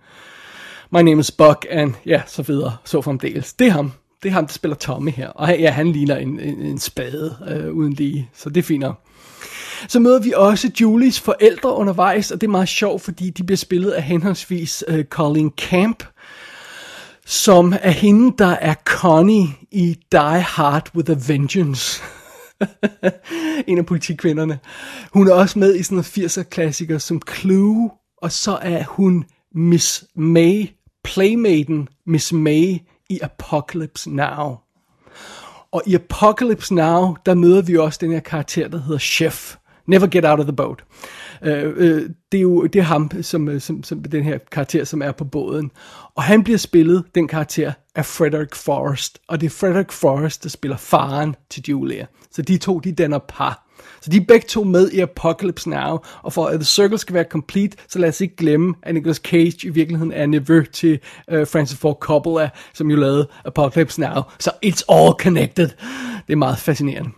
My 0.91 1.01
name 1.01 1.19
is 1.19 1.31
Buck, 1.31 1.65
and 1.69 1.93
ja, 2.05 2.21
så 2.27 2.41
videre, 2.41 2.77
så 2.85 3.01
fremdeles. 3.01 3.53
Det 3.53 3.67
er 3.67 3.71
ham. 3.71 3.91
Det 4.23 4.29
er 4.29 4.33
ham, 4.33 4.47
der 4.47 4.53
spiller 4.53 4.75
Tommy 4.75 5.11
her. 5.11 5.29
Og 5.29 5.59
ja, 5.59 5.71
han 5.71 5.91
ligner 5.91 6.15
en, 6.15 6.39
en, 6.39 6.61
en 6.61 6.79
spade 6.79 7.37
øh, 7.47 7.73
uden 7.73 7.93
lige, 7.93 8.29
så 8.33 8.49
det 8.49 8.57
er 8.57 8.63
fint 8.63 8.81
nok. 8.81 9.01
Så 9.87 9.99
møder 9.99 10.19
vi 10.19 10.33
også 10.35 10.71
Julies 10.81 11.19
forældre 11.19 11.75
undervejs, 11.75 12.31
og 12.31 12.41
det 12.41 12.47
er 12.47 12.51
meget 12.51 12.69
sjovt, 12.69 13.01
fordi 13.01 13.29
de 13.29 13.43
bliver 13.43 13.57
spillet 13.57 13.91
af 13.91 14.03
henholdsvis 14.03 14.83
øh, 14.87 14.99
uh, 14.99 15.05
Colin 15.05 15.51
Camp, 15.57 16.03
som 17.25 17.73
er 17.81 17.91
hende, 17.91 18.35
der 18.37 18.55
er 18.61 18.73
Connie 18.85 19.47
i 19.71 19.97
Die 20.11 20.41
Hard 20.41 20.89
with 20.95 21.11
a 21.11 21.15
Vengeance. 21.27 22.01
en 23.67 23.77
af 23.77 23.85
politikvinderne. 23.85 24.59
Hun 25.13 25.27
er 25.27 25.33
også 25.33 25.59
med 25.59 25.75
i 25.75 25.83
sådan 25.83 25.97
en 25.97 26.03
80'er 26.03 26.43
klassiker 26.43 26.97
som 26.97 27.21
Clue, 27.35 27.89
og 28.17 28.31
så 28.31 28.57
er 28.61 28.83
hun 28.83 29.25
Miss 29.55 30.05
May, 30.15 30.69
playmaten 31.03 31.87
Miss 32.05 32.33
May 32.33 32.77
i 33.09 33.19
Apocalypse 33.21 34.09
Now. 34.09 34.57
Og 35.71 35.81
i 35.85 35.95
Apocalypse 35.95 36.75
Now, 36.75 37.15
der 37.25 37.33
møder 37.33 37.61
vi 37.61 37.77
også 37.77 37.99
den 38.01 38.11
her 38.11 38.19
karakter, 38.19 38.67
der 38.67 38.81
hedder 38.81 38.99
Chef. 38.99 39.55
Never 39.89 40.07
get 40.07 40.25
out 40.25 40.39
of 40.39 40.45
the 40.45 40.55
boat. 40.55 40.83
Øh, 41.41 41.73
øh, 41.75 42.09
det 42.31 42.37
er 42.37 42.41
jo 42.41 42.65
det 42.65 42.79
er 42.79 42.83
ham, 42.83 43.11
som, 43.21 43.49
øh, 43.49 43.61
som, 43.61 43.83
som 43.83 44.03
den 44.03 44.23
her 44.23 44.37
karakter, 44.51 44.83
som 44.83 45.01
er 45.01 45.11
på 45.11 45.25
båden. 45.25 45.71
Og 46.15 46.23
han 46.23 46.43
bliver 46.43 46.57
spillet, 46.57 47.03
den 47.15 47.27
karakter, 47.27 47.71
af 47.95 48.05
Frederick 48.05 48.55
Forrest. 48.55 49.19
Og 49.27 49.41
det 49.41 49.45
er 49.45 49.51
Frederick 49.51 49.91
Forrest, 49.91 50.43
der 50.43 50.49
spiller 50.49 50.77
faren 50.77 51.35
til 51.49 51.63
Julia. 51.69 52.05
Så 52.31 52.41
de 52.41 52.57
to, 52.57 52.79
de 52.79 52.91
danner 52.91 53.19
par. 53.19 53.65
Så 54.01 54.09
de 54.09 54.17
er 54.17 54.25
begge 54.27 54.47
to 54.47 54.63
med 54.63 54.91
i 54.91 54.99
Apocalypse 54.99 55.69
Now, 55.69 55.97
og 56.21 56.33
for 56.33 56.45
at 56.45 56.59
The 56.59 56.65
Circle 56.65 56.97
skal 56.97 57.13
være 57.13 57.23
complete, 57.23 57.77
så 57.87 57.99
lad 57.99 58.09
os 58.09 58.21
ikke 58.21 58.35
glemme, 58.35 58.73
at 58.83 58.93
Nicolas 58.93 59.17
Cage 59.17 59.67
i 59.67 59.69
virkeligheden 59.69 60.13
er 60.13 60.25
nevø 60.25 60.63
til 60.73 60.99
uh, 61.31 61.47
Francis 61.47 61.77
Ford 61.77 61.97
Coppola, 62.01 62.49
som 62.73 62.91
jo 62.91 62.97
lavede 62.97 63.27
Apocalypse 63.45 64.01
Now. 64.01 64.21
Så 64.39 64.51
it's 64.65 64.83
all 64.89 65.13
connected. 65.19 65.69
Det 66.27 66.33
er 66.33 66.37
meget 66.37 66.57
fascinerende. 66.57 67.09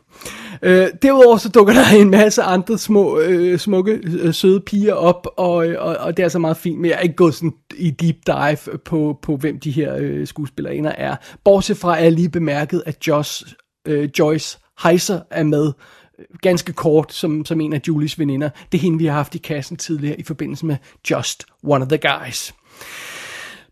Øh, 0.64 0.88
derudover 1.02 1.38
så 1.38 1.50
dukker 1.50 1.74
der 1.74 2.02
en 2.02 2.10
masse 2.10 2.42
andre 2.44 2.78
små, 2.78 3.20
øh, 3.20 3.60
smukke, 3.60 4.02
øh, 4.04 4.34
søde 4.34 4.60
piger 4.60 4.94
op, 4.94 5.28
og, 5.38 5.56
og, 5.56 5.98
og 5.98 6.18
det 6.18 6.26
er 6.26 6.30
så 6.30 6.40
meget 6.40 6.58
fint, 6.58 6.80
men 6.80 6.90
jeg 6.90 6.98
er 6.98 7.02
ikke 7.02 7.16
gået 7.16 7.36
sådan 7.36 7.54
i 7.78 7.92
deep 7.92 8.16
dive 8.28 8.78
på, 8.78 9.20
på 9.22 9.38
hvem 9.38 9.60
de 9.60 9.72
her 9.72 9.96
øh, 10.00 10.28
skuespillerinder 10.28 10.92
er. 10.92 11.16
Bortset 11.44 11.78
fra, 11.78 11.98
at 11.98 12.04
jeg 12.04 12.12
lige 12.12 12.30
bemærket, 12.30 12.84
at 12.86 13.08
Josh, 13.08 13.44
øh, 13.88 14.10
Joyce 14.20 14.60
Heiser 14.84 15.20
er 15.32 15.44
med 15.44 15.72
øh, 16.20 16.26
ganske 16.42 16.74
kort 16.74 17.14
som, 17.14 17.46
som 17.46 17.62
en 17.62 17.74
af 17.74 17.82
Julies 17.88 18.20
veninder. 18.20 18.50
Det 18.72 18.78
er 18.78 18.82
hende, 18.82 18.98
vi 18.98 19.06
har 19.06 19.14
haft 19.14 19.36
i 19.36 19.38
kassen 19.38 19.78
tidligere 19.78 20.20
i 20.20 20.24
forbindelse 20.24 20.66
med 20.66 20.76
Just 21.12 21.46
One 21.64 21.84
of 21.84 21.90
the 21.90 21.98
Guys. 21.98 22.54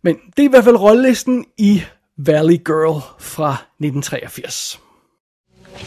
Men 0.04 0.16
det 0.38 0.44
er 0.44 0.48
i 0.48 0.50
hvert 0.50 0.64
fald 0.64 0.76
rollelisten 0.76 1.46
i 1.58 1.82
Valley 2.18 2.58
Girl 2.66 3.02
fra 3.20 3.52
1983. 3.52 4.80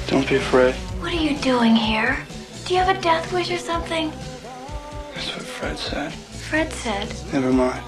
Don't 0.07 0.29
be 0.29 0.37
afraid. 0.37 0.75
What 1.01 1.13
are 1.13 1.17
you 1.17 1.37
doing 1.39 1.75
here? 1.75 2.19
Do 2.65 2.75
you 2.75 2.81
have 2.81 2.97
a 2.97 3.01
death 3.01 3.33
wish 3.33 3.51
or 3.51 3.59
something? 3.59 4.11
That's 5.15 5.35
what 5.35 5.43
Fred 5.43 5.79
said. 5.79 6.13
Fred 6.13 6.73
said. 6.73 7.15
Never 7.33 7.53
mind. 7.53 7.83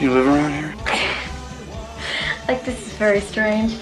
You 0.00 0.12
live 0.12 0.26
around 0.26 0.52
here? 0.52 0.74
Like, 2.48 2.64
this 2.64 2.84
is 2.84 2.92
very 2.94 3.20
strange. 3.20 3.74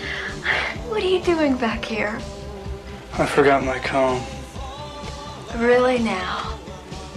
What 0.88 1.02
are 1.02 1.06
you 1.06 1.22
doing 1.22 1.56
back 1.56 1.82
here? 1.82 2.18
I 3.14 3.24
forgot 3.24 3.64
my 3.64 3.78
comb. 3.78 4.22
Really 5.56 5.98
now? 6.00 6.58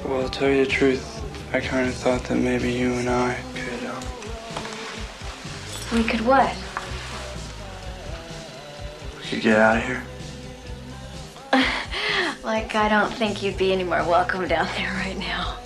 Well, 0.05 0.29
to 0.29 0.39
tell 0.39 0.50
you 0.50 0.63
the 0.63 0.72
truth, 0.72 1.22
I 1.53 1.60
kind 1.60 1.89
of 1.89 1.93
thought 1.96 2.24
that 2.24 2.38
maybe 2.38 2.72
you 2.72 2.93
and 2.93 3.10
I 3.10 3.38
could, 3.53 3.71
We 5.93 6.03
could 6.05 6.21
what? 6.21 6.55
we 9.17 9.24
could 9.27 9.41
get 9.41 9.57
out 9.57 9.77
of 9.77 9.83
here. 9.83 10.03
Like, 12.43 12.74
I 12.75 12.89
don't 12.89 13.13
think 13.13 13.43
you'd 13.43 13.57
be 13.57 13.71
any 13.71 13.83
more 13.83 14.03
welcome 14.03 14.48
down 14.48 14.65
there 14.77 14.91
right 14.93 15.17
now. 15.17 15.57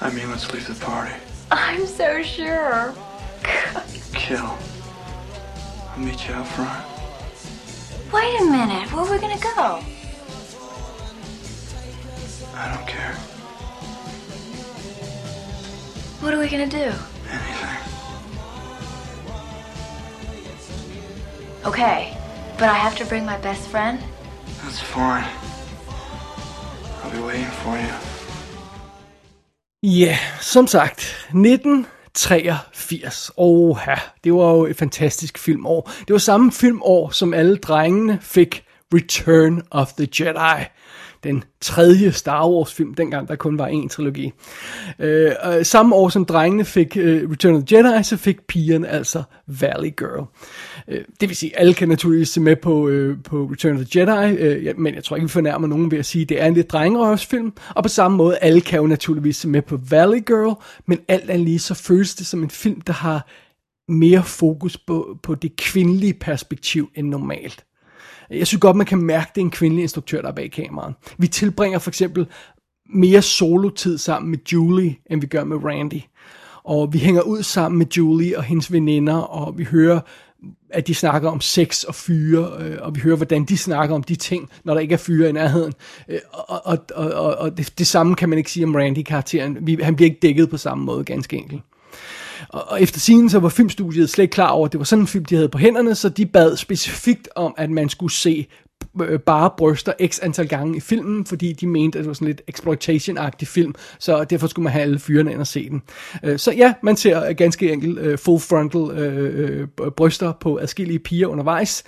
I 0.00 0.10
mean, 0.10 0.30
let's 0.30 0.52
leave 0.52 0.66
the 0.66 0.74
party. 0.84 1.14
I'm 1.50 1.84
so 1.86 2.22
sure. 2.22 2.94
Kill. 4.14 4.56
I'll 5.90 5.98
meet 5.98 6.28
you 6.28 6.34
out 6.34 6.46
front. 6.46 6.86
Wait 8.12 8.40
a 8.40 8.44
minute. 8.44 8.92
Where 8.92 9.04
are 9.04 9.10
we 9.10 9.18
gonna 9.18 9.38
go? 9.40 9.82
I 12.54 12.74
don't 12.74 12.86
care. 12.86 13.14
What 16.20 16.34
are 16.34 16.38
we 16.38 16.48
gonna 16.48 16.66
do? 16.68 16.92
Okay, 21.64 22.16
but 22.58 22.68
I 22.68 22.74
have 22.74 22.96
to 22.96 23.04
bring 23.06 23.24
my 23.24 23.38
best 23.38 23.68
friend. 23.68 23.98
That's 24.62 24.80
fine. 24.80 25.24
I'll 27.02 27.10
be 27.10 27.20
waiting 27.26 27.52
for 27.62 27.76
you. 27.76 27.94
Ja, 29.82 30.16
som 30.40 30.66
sagt, 30.66 31.00
1983. 31.34 33.32
Oha, 33.36 33.94
det 34.24 34.34
var 34.34 34.52
jo 34.52 34.64
et 34.64 34.76
fantastisk 34.76 35.38
filmår. 35.38 35.90
Det 35.98 36.12
var 36.12 36.18
samme 36.18 36.52
filmår, 36.52 37.10
som 37.10 37.34
alle 37.34 37.56
drengene 37.56 38.18
fik 38.20 38.64
Return 38.94 39.62
of 39.70 39.92
the 39.92 40.08
Jedi. 40.20 40.64
Den 41.24 41.44
tredje 41.60 42.12
Star 42.12 42.48
Wars 42.48 42.74
film, 42.74 42.94
dengang 42.94 43.28
der 43.28 43.36
kun 43.36 43.58
var 43.58 43.66
en 43.66 43.88
trilogi. 43.88 44.32
Øh, 44.98 45.32
og 45.42 45.66
samme 45.66 45.94
år 45.94 46.08
som 46.08 46.24
drengene 46.24 46.64
fik 46.64 46.96
øh, 46.96 47.30
Return 47.30 47.54
of 47.54 47.62
the 47.62 47.76
Jedi, 47.76 48.02
så 48.02 48.16
fik 48.16 48.46
pigerne 48.46 48.88
altså 48.88 49.22
Valley 49.46 49.90
Girl. 49.96 50.26
Øh, 50.88 51.04
det 51.20 51.28
vil 51.28 51.36
sige, 51.36 51.58
alle 51.58 51.74
kan 51.74 51.88
naturligvis 51.88 52.28
se 52.28 52.40
med 52.40 52.56
på, 52.56 52.88
øh, 52.88 53.16
på 53.24 53.48
Return 53.52 53.76
of 53.76 53.86
the 53.86 54.00
Jedi, 54.00 54.36
øh, 54.36 54.78
men 54.78 54.94
jeg 54.94 55.04
tror 55.04 55.16
ikke, 55.16 55.24
vi 55.24 55.32
fornærmer 55.32 55.66
nogen 55.66 55.90
ved 55.90 55.98
at 55.98 56.06
sige, 56.06 56.22
at 56.22 56.28
det 56.28 56.42
er 56.42 56.46
en 56.46 56.54
lidt 56.54 56.72
drengerøvsfilm. 56.72 57.52
Og 57.74 57.82
på 57.82 57.88
samme 57.88 58.16
måde, 58.16 58.38
alle 58.38 58.60
kan 58.60 58.80
jo 58.80 58.86
naturligvis 58.86 59.36
se 59.36 59.48
med 59.48 59.62
på 59.62 59.78
Valley 59.90 60.20
Girl, 60.26 60.54
men 60.86 60.98
alt 61.08 61.30
andet 61.30 61.44
lige, 61.44 61.58
så 61.58 61.74
føles 61.74 62.14
det 62.14 62.26
som 62.26 62.42
en 62.42 62.50
film, 62.50 62.80
der 62.80 62.92
har 62.92 63.26
mere 63.88 64.22
fokus 64.24 64.78
på, 64.78 65.18
på 65.22 65.34
det 65.34 65.56
kvindelige 65.56 66.14
perspektiv 66.14 66.90
end 66.94 67.08
normalt. 67.08 67.64
Jeg 68.32 68.46
synes 68.46 68.60
godt, 68.60 68.76
man 68.76 68.86
kan 68.86 68.98
mærke, 69.02 69.28
at 69.28 69.34
det 69.34 69.40
er 69.40 69.44
en 69.44 69.50
kvindelig 69.50 69.82
instruktør, 69.82 70.20
der 70.20 70.28
er 70.28 70.32
bag 70.32 70.50
kameraet. 70.50 70.94
Vi 71.18 71.26
tilbringer 71.26 71.78
for 71.78 71.90
eksempel 71.90 72.26
mere 72.94 73.22
solotid 73.22 73.98
sammen 73.98 74.30
med 74.30 74.38
Julie, 74.52 74.96
end 75.10 75.20
vi 75.20 75.26
gør 75.26 75.44
med 75.44 75.64
Randy. 75.64 76.00
Og 76.64 76.92
vi 76.92 76.98
hænger 76.98 77.22
ud 77.22 77.42
sammen 77.42 77.78
med 77.78 77.86
Julie 77.96 78.36
og 78.36 78.42
hendes 78.42 78.72
veninder, 78.72 79.16
og 79.16 79.58
vi 79.58 79.64
hører, 79.64 80.00
at 80.70 80.86
de 80.86 80.94
snakker 80.94 81.30
om 81.30 81.40
sex 81.40 81.82
og 81.82 81.94
fyre, 81.94 82.50
øh, 82.60 82.78
og 82.80 82.94
vi 82.94 83.00
hører, 83.00 83.16
hvordan 83.16 83.44
de 83.44 83.58
snakker 83.58 83.94
om 83.94 84.02
de 84.02 84.14
ting, 84.14 84.48
når 84.64 84.74
der 84.74 84.80
ikke 84.80 84.92
er 84.92 84.98
fyre 84.98 85.28
i 85.28 85.32
nærheden. 85.32 85.72
Øh, 86.08 86.18
og 86.32 86.66
og, 86.66 86.78
og, 86.94 87.12
og, 87.12 87.34
og 87.34 87.56
det, 87.56 87.78
det 87.78 87.86
samme 87.86 88.14
kan 88.14 88.28
man 88.28 88.38
ikke 88.38 88.50
sige 88.50 88.66
om 88.66 88.74
Randy-karakteren. 88.74 89.58
Vi, 89.60 89.78
han 89.82 89.96
bliver 89.96 90.10
ikke 90.10 90.20
dækket 90.22 90.50
på 90.50 90.56
samme 90.56 90.84
måde, 90.84 91.04
ganske 91.04 91.36
enkelt. 91.36 91.62
Og, 92.52 92.64
og 92.68 92.82
efter 92.82 93.00
scenen 93.00 93.30
så 93.30 93.38
var 93.38 93.48
filmstudiet 93.48 94.10
slet 94.10 94.22
ikke 94.22 94.32
klar 94.32 94.48
over, 94.48 94.66
at 94.66 94.72
det 94.72 94.78
var 94.78 94.84
sådan 94.84 95.02
en 95.02 95.06
film, 95.06 95.24
de 95.24 95.34
havde 95.34 95.48
på 95.48 95.58
hænderne, 95.58 95.94
så 95.94 96.08
de 96.08 96.26
bad 96.26 96.56
specifikt 96.56 97.28
om, 97.36 97.54
at 97.58 97.70
man 97.70 97.88
skulle 97.88 98.12
se 98.12 98.46
Øh, 99.02 99.20
bare 99.20 99.50
bryster 99.56 99.92
x 100.06 100.18
antal 100.22 100.48
gange 100.48 100.76
i 100.76 100.80
filmen, 100.80 101.26
fordi 101.26 101.52
de 101.52 101.66
mente, 101.66 101.98
at 101.98 102.02
det 102.02 102.08
var 102.08 102.14
sådan 102.14 102.26
lidt 102.26 102.42
exploitation-agtig 102.48 103.46
film, 103.46 103.74
så 103.98 104.24
derfor 104.24 104.46
skulle 104.46 104.64
man 104.64 104.72
have 104.72 104.82
alle 104.82 104.98
fyrene 104.98 105.32
ind 105.32 105.40
og 105.40 105.46
se 105.46 105.68
den. 105.68 105.82
Øh, 106.24 106.38
så 106.38 106.52
ja, 106.52 106.74
man 106.82 106.96
ser 106.96 107.28
øh, 107.28 107.34
ganske 107.36 107.72
enkelt 107.72 108.20
full 108.20 108.40
frontal 108.40 109.68
bryster 109.96 110.32
på 110.40 110.58
adskillige 110.58 110.98
piger 110.98 111.26
undervejs, 111.26 111.84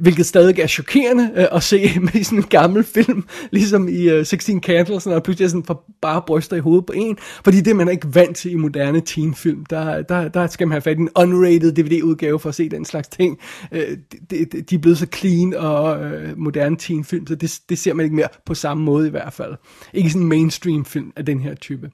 hvilket 0.00 0.26
stadig 0.26 0.58
er 0.58 0.66
chokerende 0.66 1.48
at 1.52 1.62
se 1.62 1.90
med 2.00 2.14
i 2.14 2.22
sådan 2.22 2.38
en 2.38 2.44
gammel 2.44 2.84
film, 2.84 3.24
ligesom 3.50 3.88
i 3.88 4.24
16 4.24 4.62
Candles, 4.62 5.06
når 5.06 5.12
der 5.12 5.20
pludselig 5.20 5.44
er 5.44 5.48
sådan 5.48 5.64
for 5.64 5.84
bare 6.02 6.22
bryster 6.26 6.56
i 6.56 6.60
hovedet 6.60 6.86
på 6.86 6.92
en, 6.96 7.18
fordi 7.44 7.60
det 7.60 7.70
er 7.70 7.74
man 7.74 7.88
ikke 7.88 8.14
vant 8.14 8.36
til 8.36 8.52
i 8.52 8.54
moderne 8.54 9.00
teenfilm. 9.00 9.64
Der, 9.66 10.02
der, 10.02 10.28
der 10.28 10.46
skal 10.46 10.68
man 10.68 10.72
have 10.72 10.82
fat 10.82 10.96
i 10.96 11.00
en 11.00 11.08
unrated 11.16 11.72
DVD-udgave 11.72 12.38
for 12.38 12.48
at 12.48 12.54
se 12.54 12.68
den 12.68 12.84
slags 12.84 13.08
ting. 13.08 13.38
De, 13.72 13.96
de, 14.30 14.44
de 14.62 14.74
er 14.74 14.78
blevet 14.78 14.98
så 14.98 15.06
clean 15.14 15.54
og 15.54 16.09
øh, 16.12 16.38
moderne 16.38 16.76
teenfilm, 16.76 17.26
så 17.26 17.34
det, 17.34 17.60
det 17.68 17.78
ser 17.78 17.94
man 17.94 18.04
ikke 18.04 18.16
mere 18.16 18.28
på 18.46 18.54
samme 18.54 18.84
måde 18.84 19.06
i 19.06 19.10
hvert 19.10 19.32
fald. 19.32 19.54
Ikke 19.92 20.10
sådan 20.10 20.22
en 20.22 20.28
mainstream 20.28 20.84
film 20.84 21.12
af 21.16 21.26
den 21.26 21.40
her 21.40 21.54
type. 21.54 21.90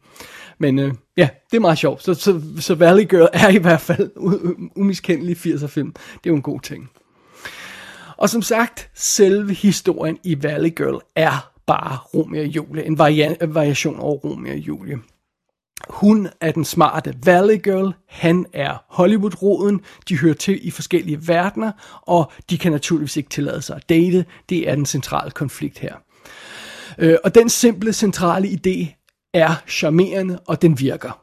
Men 0.58 0.78
øh, 0.78 0.94
ja, 1.16 1.28
det 1.50 1.56
er 1.56 1.60
meget 1.60 1.78
sjovt. 1.78 2.02
Så, 2.02 2.14
så, 2.14 2.40
så 2.60 2.74
Valley 2.74 3.08
Girl 3.08 3.28
er 3.32 3.48
i 3.48 3.58
hvert 3.58 3.80
fald 3.80 4.10
umiskendelig 4.76 5.36
80'er 5.36 5.66
film. 5.66 5.92
Det 5.92 6.26
er 6.26 6.30
jo 6.30 6.34
en 6.36 6.42
god 6.42 6.60
ting. 6.60 6.90
Og 8.16 8.30
som 8.30 8.42
sagt, 8.42 8.90
selve 8.94 9.54
historien 9.54 10.18
i 10.24 10.42
Valley 10.42 10.70
Girl 10.76 11.00
er 11.16 11.50
bare 11.66 11.96
Romeo 11.96 12.40
og 12.40 12.46
Julie. 12.46 12.84
En 12.84 13.00
varia- 13.00 13.46
variation 13.46 13.98
over 13.98 14.16
Romeo 14.16 14.52
og 14.52 14.58
Julie. 14.58 14.98
Hun 15.88 16.28
er 16.40 16.52
den 16.52 16.64
smarte 16.64 17.14
Valley 17.24 17.62
Girl, 17.62 17.94
han 18.08 18.46
er 18.52 18.84
Hollywood-roden, 18.88 19.80
de 20.08 20.18
hører 20.18 20.34
til 20.34 20.66
i 20.66 20.70
forskellige 20.70 21.28
verdener, 21.28 21.72
og 22.02 22.32
de 22.50 22.58
kan 22.58 22.72
naturligvis 22.72 23.16
ikke 23.16 23.28
tillade 23.28 23.62
sig 23.62 23.76
at 23.76 23.88
date. 23.88 24.24
Det 24.48 24.68
er 24.68 24.74
den 24.74 24.86
centrale 24.86 25.30
konflikt 25.30 25.78
her. 25.78 25.94
Øh, 26.98 27.16
og 27.24 27.34
den 27.34 27.48
simple, 27.48 27.92
centrale 27.92 28.48
idé 28.48 29.02
er 29.34 29.54
charmerende, 29.68 30.38
og 30.46 30.62
den 30.62 30.80
virker. 30.80 31.22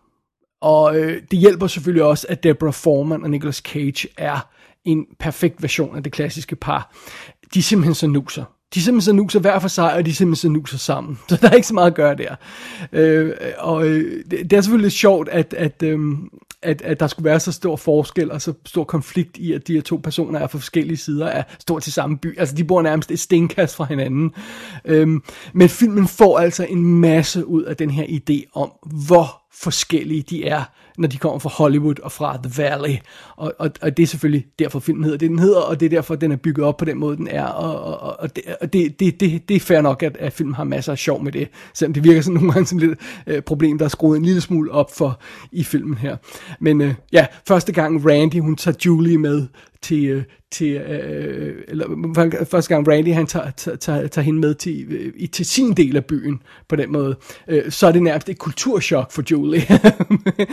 Og 0.62 0.98
øh, 0.98 1.22
det 1.32 1.40
hjælper 1.40 1.68
selvfølgelig 1.68 2.04
også, 2.04 2.28
at 2.30 2.44
Deborah 2.44 2.74
Foreman 2.74 3.24
og 3.24 3.30
Nicolas 3.30 3.56
Cage 3.56 4.08
er 4.18 4.50
en 4.86 5.06
perfekt 5.20 5.62
version 5.62 5.96
af 5.96 6.04
det 6.04 6.12
klassiske 6.12 6.56
par. 6.56 6.96
De 7.54 7.60
er 7.60 7.64
simpelthen 7.64 7.96
så 7.96 8.08
nuser. 8.08 8.44
De 8.74 8.80
er 8.80 8.84
simpelthen 8.84 9.02
så 9.02 9.14
nuser 9.14 9.40
hver 9.40 9.60
for 9.60 9.68
sig, 9.68 9.94
og 9.94 10.06
de 10.06 10.10
er 10.10 10.14
simpelthen 10.14 10.50
så 10.50 10.54
nuser 10.54 10.78
sammen. 10.78 11.20
Så 11.30 11.38
der 11.42 11.50
er 11.50 11.54
ikke 11.54 11.68
så 11.68 11.74
meget 11.74 11.88
at 11.88 11.96
gøre 11.96 12.16
der. 12.16 12.36
Øh, 12.94 13.32
og 13.58 13.88
øh, 13.88 14.24
det, 14.32 14.52
det 14.52 14.54
er 14.54 14.62
selvfølgelig 14.62 14.86
lidt 14.86 14.94
sjovt, 14.94 15.30
at, 15.30 15.54
at, 15.58 15.84
øh, 15.84 16.00
at, 16.62 16.82
at 16.82 17.00
der 17.00 17.08
skulle 17.08 17.26
være 17.26 17.40
så 17.40 17.52
stor 17.52 17.76
forskel 17.76 18.32
og 18.32 18.42
så 18.42 18.54
stor 18.66 18.84
konflikt 18.84 19.38
i, 19.38 19.54
at 19.54 19.68
de 19.68 19.74
her 19.74 19.82
to 19.82 19.98
personer 20.04 20.40
er 20.40 20.48
fra 20.48 20.58
forskellige 20.58 20.98
sider 20.98 21.30
af 21.30 21.44
stort 21.60 21.84
til 21.84 21.94
samme 21.94 22.18
by. 22.18 22.40
Altså, 22.40 22.56
de 22.56 22.64
bor 22.64 22.82
nærmest 22.82 23.12
et 23.12 23.20
stenkast 23.20 23.76
fra 23.76 23.86
hinanden. 23.86 24.32
Øhm, 24.86 25.24
men 25.54 25.70
filmen 25.70 26.08
får 26.08 26.40
altså 26.40 26.66
en 26.70 26.84
masse 26.84 27.46
ud 27.46 27.64
af 27.64 27.78
den 27.78 27.90
her 27.90 28.04
idé 28.04 28.52
om, 28.56 28.72
hvor 29.08 29.42
forskellige 29.54 30.22
de 30.22 30.46
er, 30.46 30.64
når 30.98 31.08
de 31.08 31.18
kommer 31.18 31.40
fra 31.40 31.50
Hollywood 31.50 32.00
og 32.04 32.12
fra 32.12 32.38
The 32.44 32.64
Valley. 32.64 32.98
Og, 33.36 33.54
og, 33.60 33.72
og 33.82 33.98
det 33.98 34.04
er 34.04 34.08
selvfølgelig 34.08 34.46
derfor 34.60 34.80
filmen 34.80 35.04
hedder 35.04 35.18
det, 35.18 35.30
den 35.30 35.40
hedder, 35.40 35.62
og 35.62 35.80
det 35.80 35.86
er 35.86 35.90
derfor, 35.90 36.16
den 36.16 36.32
er 36.32 36.36
bygget 36.36 36.66
op 36.66 36.78
på 36.78 36.86
den 36.86 36.98
måde, 36.98 37.18
den 37.18 37.28
er. 37.28 37.46
Og, 37.46 38.00
og, 38.02 38.20
og, 38.20 38.36
det, 38.36 38.44
og 38.62 38.74
det, 38.74 39.00
det, 39.00 39.20
det, 39.20 39.50
det 39.50 39.56
er 39.56 39.60
fair 39.60 39.82
nok, 39.82 40.04
at, 40.04 40.18
at 40.18 40.34
filmen 40.34 40.56
har 40.56 40.64
masser 40.64 40.92
af 40.92 40.98
sjov 40.98 41.24
med 41.24 41.32
det, 41.32 41.48
selvom 41.74 41.94
det 41.94 42.04
virker 42.04 42.22
sådan 42.22 42.34
nogle 42.34 42.52
gange 42.52 42.68
som 42.68 42.78
lidt 42.78 43.00
øh, 43.28 43.42
problem, 43.42 43.78
der 43.78 43.86
er 43.86 43.90
skruet 43.90 44.18
en 44.18 44.26
lille 44.26 44.42
smule 44.42 44.72
op 44.72 44.96
for 44.96 45.20
i 45.52 45.64
filmen 45.64 45.98
her. 45.98 46.18
Men 46.60 46.82
øh, 46.82 46.94
ja, 47.12 47.26
første 47.48 47.72
gang 47.72 48.10
Randy, 48.10 48.42
hun 48.42 48.56
tager 48.56 48.76
Julie 48.86 49.18
med 49.18 49.48
til, 49.82 50.06
øh, 50.06 50.24
til 50.54 50.72
øh, 50.74 51.56
eller 51.68 51.86
øh, 52.40 52.46
første 52.46 52.76
gang 52.76 52.88
Randy 52.88 53.14
han 53.14 53.26
tager, 53.28 53.52
tager, 53.52 54.08
tager, 54.08 54.22
hende 54.22 54.40
med 54.40 54.56
til, 54.56 54.86
øh, 54.90 55.14
i- 55.16 55.28
til 55.28 55.46
sin 55.46 55.74
del 55.74 55.96
af 55.96 56.06
byen 56.06 56.42
på 56.70 56.76
den 56.76 56.92
måde, 56.92 57.16
øh, 57.48 57.72
så 57.72 57.88
er 57.88 57.92
det 57.92 58.04
nærmest 58.04 58.30
et 58.30 58.38
kulturschok 58.38 59.12
for 59.12 59.24
Julie. 59.32 59.62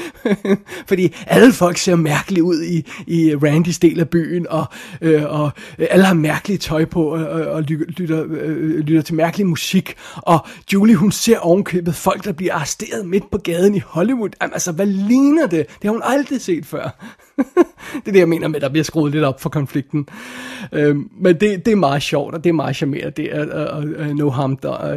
Fordi 0.88 1.14
alle 1.26 1.52
folk 1.52 1.76
ser 1.78 1.96
mærkeligt 1.96 2.42
ud 2.42 2.62
i, 2.62 2.86
i 3.06 3.34
Randys 3.36 3.78
del 3.78 4.00
af 4.00 4.08
byen, 4.08 4.46
og, 4.50 4.64
øh, 5.00 5.22
og 5.40 5.50
alle 5.78 6.04
har 6.04 6.14
mærkeligt 6.14 6.62
tøj 6.62 6.84
på, 6.84 7.04
og, 7.04 7.26
og, 7.46 7.62
lytter, 7.62 7.86
lytter, 7.98 8.24
øh, 8.30 8.78
lytter 8.78 9.02
til 9.02 9.14
mærkelig 9.14 9.46
musik, 9.46 9.94
og 10.16 10.46
Julie 10.72 10.94
hun 10.96 11.12
ser 11.12 11.38
ovenkøbet 11.38 11.94
folk, 11.94 12.24
der 12.24 12.32
bliver 12.32 12.54
arresteret 12.54 13.06
midt 13.06 13.30
på 13.30 13.38
gaden 13.38 13.74
i 13.74 13.80
Hollywood. 13.86 14.30
Jamen, 14.42 14.52
altså, 14.52 14.72
hvad 14.72 14.86
ligner 14.86 15.46
det? 15.46 15.66
Det 15.66 15.84
har 15.84 15.90
hun 15.90 16.02
aldrig 16.04 16.40
set 16.40 16.66
før. 16.66 17.04
det 18.04 18.08
er 18.08 18.12
det, 18.12 18.18
jeg 18.18 18.28
mener 18.28 18.48
med, 18.48 18.56
at 18.56 18.62
der 18.62 18.68
bliver 18.68 18.84
skruet 18.84 19.12
lidt 19.12 19.24
op 19.24 19.40
for 19.40 19.50
den. 19.92 20.08
Øh, 20.72 20.96
men 20.96 21.40
det, 21.40 21.66
det 21.66 21.68
er 21.68 21.76
meget 21.76 22.02
sjovt, 22.02 22.34
og 22.34 22.44
det 22.44 22.50
er 22.50 22.54
meget 22.54 22.76
charmerende. 22.76 23.10
Det 23.10 23.36
er 23.36 23.78
uh, 23.78 23.84
uh, 23.84 24.16
no 24.16 24.30
harm 24.30 24.56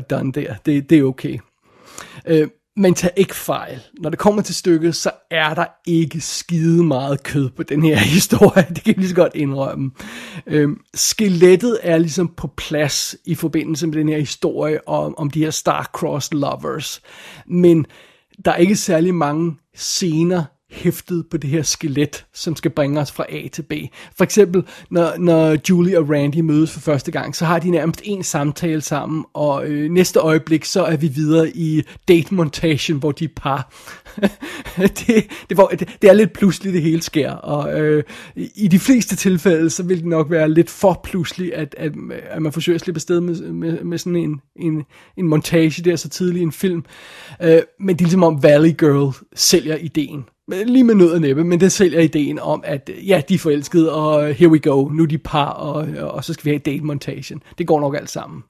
done 0.10 0.32
der. 0.32 0.54
Det, 0.66 0.90
det 0.90 0.98
er 0.98 1.04
okay. 1.04 1.38
Øh, 2.28 2.48
men 2.76 2.94
tag 2.94 3.12
ikke 3.16 3.36
fejl. 3.36 3.80
Når 4.00 4.10
det 4.10 4.20
kommer 4.20 4.42
til 4.42 4.56
stykket, 4.56 4.96
så 4.96 5.12
er 5.32 5.54
der 5.54 5.66
ikke 5.88 6.22
skide 6.22 6.84
meget 6.84 7.24
kød 7.24 7.50
på 7.50 7.64
den 7.64 7.84
her 7.84 7.98
historie. 8.18 8.66
Det 8.70 8.84
kan 8.84 8.94
jeg 8.94 8.98
lige 8.98 9.10
så 9.10 9.16
godt 9.16 9.36
indrømme. 9.36 9.92
Øhm, 10.48 10.80
skelettet 10.94 11.80
er 11.84 11.98
ligesom 11.98 12.28
på 12.28 12.48
plads 12.48 13.16
i 13.26 13.36
forbindelse 13.36 13.88
med 13.88 13.96
den 13.96 14.10
her 14.10 14.20
historie 14.20 14.88
om, 14.88 15.18
om 15.18 15.30
de 15.30 15.44
her 15.44 15.52
star-crossed 15.52 16.38
lovers. 16.38 17.02
Men 17.48 17.86
der 18.46 18.52
er 18.52 18.56
ikke 18.56 18.76
særlig 18.76 19.16
mange 19.16 19.56
scener 19.76 20.44
hæftet 20.74 21.25
på 21.32 21.38
det 21.38 21.50
her 21.50 21.62
skelet, 21.62 22.25
som 22.34 22.56
skal 22.56 22.72
bringe 22.72 23.00
os 23.00 23.12
fra 23.12 23.25
A 23.30 23.48
til 23.48 23.62
B. 23.62 23.74
For 24.15 24.24
eksempel, 24.24 24.63
når, 24.89 25.18
når 25.18 25.58
Julie 25.70 26.00
og 26.00 26.10
Randy 26.10 26.39
mødes 26.39 26.72
for 26.72 26.80
første 26.80 27.12
gang, 27.12 27.36
så 27.36 27.46
har 27.46 27.60
de 27.60 27.70
nærmest 27.70 28.01
en 28.03 28.24
samtale 28.24 28.82
sammen, 28.82 29.25
og 29.34 29.68
øh, 29.68 29.92
næste 29.92 30.20
øjeblik, 30.20 30.65
så 30.65 30.84
er 30.84 30.98
vi 30.98 31.08
videre 31.08 31.50
i 31.50 31.84
date-montagen, 32.08 32.98
hvor 32.98 33.12
de 33.12 33.24
er 33.25 33.30
par. 33.36 33.74
det, 34.77 35.25
det, 35.50 35.58
var, 35.58 35.68
det, 35.68 35.98
det 36.01 36.10
er 36.10 36.13
lidt 36.13 36.34
pludseligt, 36.34 36.74
det 36.74 36.82
hele 36.82 37.01
sker, 37.01 37.32
og 37.32 37.82
øh, 37.82 38.03
i 38.36 38.68
de 38.68 38.80
fleste 38.80 39.15
tilfælde, 39.15 39.70
så 39.70 39.84
vil 39.84 39.98
det 39.98 40.06
nok 40.06 40.32
være 40.32 40.50
lidt 40.50 40.70
for 40.70 41.01
pludseligt, 41.03 41.53
at, 41.53 41.75
at, 41.77 41.92
at 42.30 42.42
man 42.42 42.51
forsøger 42.51 42.75
at 42.75 42.82
slippe 42.82 42.98
afsted 42.98 43.22
med, 43.22 43.36
med, 43.36 43.84
med 43.84 43.98
sådan 43.98 44.15
en, 44.15 44.42
en, 44.56 44.84
en 45.18 45.27
montage 45.27 45.84
der 45.84 45.96
så 45.96 46.10
tidlig 46.10 46.39
i 46.39 46.44
en 46.44 46.51
film. 46.51 46.86
Øh, 47.42 47.62
men 47.80 47.96
det 47.96 48.01
er 48.01 48.06
ligesom 48.06 48.24
om 48.24 48.44
Valley 48.44 48.77
Girl 48.77 49.15
sælger 49.36 49.75
ideen. 49.75 50.25
Øh, 50.52 50.66
lige 50.66 50.84
med 50.84 50.96
nød 50.96 51.12
og 51.12 51.22
næppe, 51.22 51.44
men 51.44 51.60
det 51.60 51.72
sælger 51.72 52.00
ideen 52.00 52.40
om, 52.40 52.64
at 52.66 52.90
øh, 52.90 53.10
ja, 53.10 53.22
de 53.30 53.34
er 53.34 53.40
forelskede, 53.40 53.94
og 53.94 54.30
øh, 54.30 54.36
here 54.36 54.50
we 54.50 54.60
go, 54.60 54.90
nu 54.90 55.04
er 55.04 55.08
de 55.08 55.18
par, 55.18 55.50
og, 55.50 55.88
og 56.10 56.24
så 56.24 56.34
skal 56.34 56.46
vi 56.46 56.50
have 56.50 56.60
date-montagen. 56.60 57.44
Det 57.58 57.68
går 57.68 57.80
nok 57.80 57.96
alt 57.96 58.10
sammen. 58.10 58.44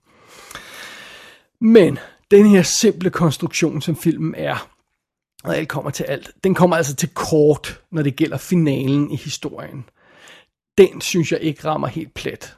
Men 1.61 1.99
den 2.31 2.45
her 2.45 2.61
simple 2.61 3.09
konstruktion, 3.09 3.81
som 3.81 3.95
filmen 3.95 4.35
er, 4.37 4.69
og 5.43 5.57
alt 5.57 5.69
kommer 5.69 5.91
til 5.91 6.03
alt, 6.03 6.31
den 6.43 6.55
kommer 6.55 6.75
altså 6.75 6.95
til 6.95 7.09
kort, 7.09 7.81
når 7.91 8.01
det 8.01 8.15
gælder 8.15 8.37
finalen 8.37 9.11
i 9.11 9.15
historien. 9.15 9.85
Den 10.77 11.01
synes 11.01 11.31
jeg 11.31 11.39
ikke 11.41 11.65
rammer 11.67 11.87
helt 11.87 12.13
plet. 12.13 12.57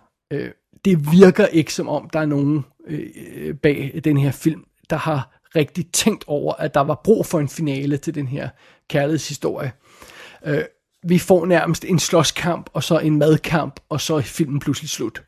Det 0.86 1.12
virker 1.12 1.46
ikke 1.46 1.74
som 1.74 1.90
om, 1.90 2.10
der 2.10 2.20
er 2.20 2.26
nogen 2.26 2.66
bag 3.64 4.02
den 4.04 4.18
her 4.18 4.32
film, 4.32 4.64
der 4.90 4.96
har 4.96 5.35
rigtig 5.56 5.92
tænkt 5.92 6.24
over, 6.28 6.54
at 6.54 6.74
der 6.74 6.82
var 6.82 7.02
brug 7.04 7.26
for 7.26 7.40
en 7.40 7.50
finale 7.50 7.98
til 7.98 8.16
den 8.16 8.28
her 8.28 8.50
kærlighedshistorie. 8.90 9.72
Øh, 10.46 10.64
vi 11.08 11.20
får 11.20 11.46
nærmest 11.46 11.86
en 11.86 12.00
slåskamp, 12.00 12.70
og 12.74 12.84
så 12.84 13.00
en 13.00 13.20
madkamp, 13.20 13.80
og 13.90 14.02
så 14.02 14.16
er 14.16 14.22
filmen 14.22 14.60
pludselig 14.60 14.90
slut. 14.90 15.24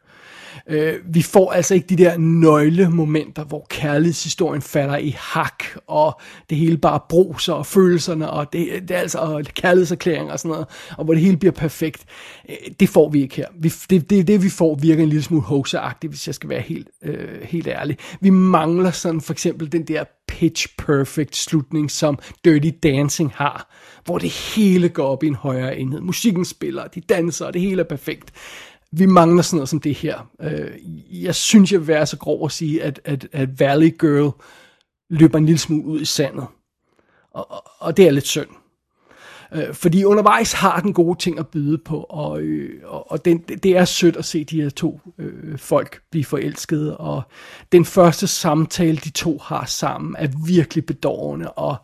Øh, 0.69 0.93
vi 1.05 1.21
får 1.21 1.51
altså 1.51 1.73
ikke 1.73 1.87
de 1.87 1.95
der 1.95 2.17
nøglemomenter, 2.17 3.43
hvor 3.43 3.65
kærlighedshistorien 3.69 4.61
falder 4.61 4.97
i 4.97 5.15
hak, 5.19 5.63
og 5.87 6.21
det 6.49 6.57
hele 6.57 6.77
bare 6.77 6.99
bruser, 7.09 7.53
og 7.53 7.65
følelserne, 7.65 8.29
og 8.29 8.53
det, 8.53 8.67
det 8.87 8.91
er 8.91 8.99
altså 8.99 9.19
og 9.19 9.43
kærlighedserklæringer 9.43 10.33
og 10.33 10.39
sådan 10.39 10.49
noget, 10.49 10.67
og 10.97 11.05
hvor 11.05 11.13
det 11.13 11.23
hele 11.23 11.37
bliver 11.37 11.51
perfekt. 11.53 12.05
Øh, 12.49 12.55
det 12.79 12.89
får 12.89 13.09
vi 13.09 13.21
ikke 13.21 13.35
her. 13.35 13.47
Vi, 13.59 13.73
det, 13.89 14.09
det, 14.09 14.27
det 14.27 14.43
vi 14.43 14.49
får 14.49 14.75
virker 14.75 15.03
en 15.03 15.09
lille 15.09 15.23
smule 15.23 15.43
hoseagtigt, 15.43 16.11
hvis 16.11 16.27
jeg 16.27 16.35
skal 16.35 16.49
være 16.49 16.61
helt, 16.61 16.87
øh, 17.03 17.41
helt 17.43 17.67
ærlig. 17.67 17.97
Vi 18.21 18.29
mangler 18.29 18.91
sådan 18.91 19.21
for 19.21 19.33
eksempel 19.33 19.71
den 19.71 19.83
der 19.83 20.03
pitch 20.27 20.67
perfect 20.77 21.35
slutning, 21.35 21.91
som 21.91 22.19
Dirty 22.45 22.69
Dancing 22.83 23.31
har, 23.35 23.73
hvor 24.05 24.17
det 24.17 24.29
hele 24.29 24.89
går 24.89 25.05
op 25.07 25.23
i 25.23 25.27
en 25.27 25.35
højere 25.35 25.77
enhed. 25.77 26.01
Musikken 26.01 26.45
spiller, 26.45 26.87
de 26.87 27.01
danser, 27.01 27.45
og 27.45 27.53
det 27.53 27.61
hele 27.61 27.81
er 27.81 27.85
perfekt 27.85 28.33
vi 28.91 29.05
mangler 29.05 29.43
sådan 29.43 29.57
noget 29.57 29.69
som 29.69 29.79
det 29.79 29.95
her. 29.95 30.29
Øh, 30.41 30.71
jeg 31.23 31.35
synes, 31.35 31.71
jeg 31.71 31.79
vil 31.79 31.87
være 31.87 32.05
så 32.05 32.17
grov 32.17 32.45
at 32.45 32.51
sige, 32.51 32.83
at, 32.83 33.01
at, 33.05 33.27
at 33.31 33.59
Valley 33.59 33.97
Girl 33.99 34.31
løber 35.09 35.37
en 35.37 35.45
lille 35.45 35.59
smule 35.59 35.85
ud 35.85 36.01
i 36.01 36.05
sandet. 36.05 36.45
Og, 37.31 37.51
og, 37.51 37.63
og 37.79 37.97
det 37.97 38.07
er 38.07 38.11
lidt 38.11 38.27
synd. 38.27 38.49
Øh, 39.53 39.73
fordi 39.73 40.03
undervejs 40.03 40.53
har 40.53 40.79
den 40.79 40.93
gode 40.93 41.19
ting 41.19 41.39
at 41.39 41.47
byde 41.47 41.77
på, 41.77 42.05
og, 42.09 42.41
øh, 42.41 42.81
og, 42.83 43.11
og 43.11 43.25
den, 43.25 43.37
det 43.37 43.77
er 43.77 43.85
sødt 43.85 44.15
at 44.15 44.25
se 44.25 44.43
de 44.43 44.61
her 44.61 44.69
to 44.69 44.99
øh, 45.17 45.57
folk 45.57 46.01
blive 46.11 46.25
forelskede, 46.25 46.97
og 46.97 47.21
den 47.71 47.85
første 47.85 48.27
samtale, 48.27 48.97
de 48.97 49.09
to 49.09 49.37
har 49.37 49.65
sammen, 49.65 50.15
er 50.19 50.27
virkelig 50.45 50.85
bedårende, 50.85 51.51
og 51.51 51.75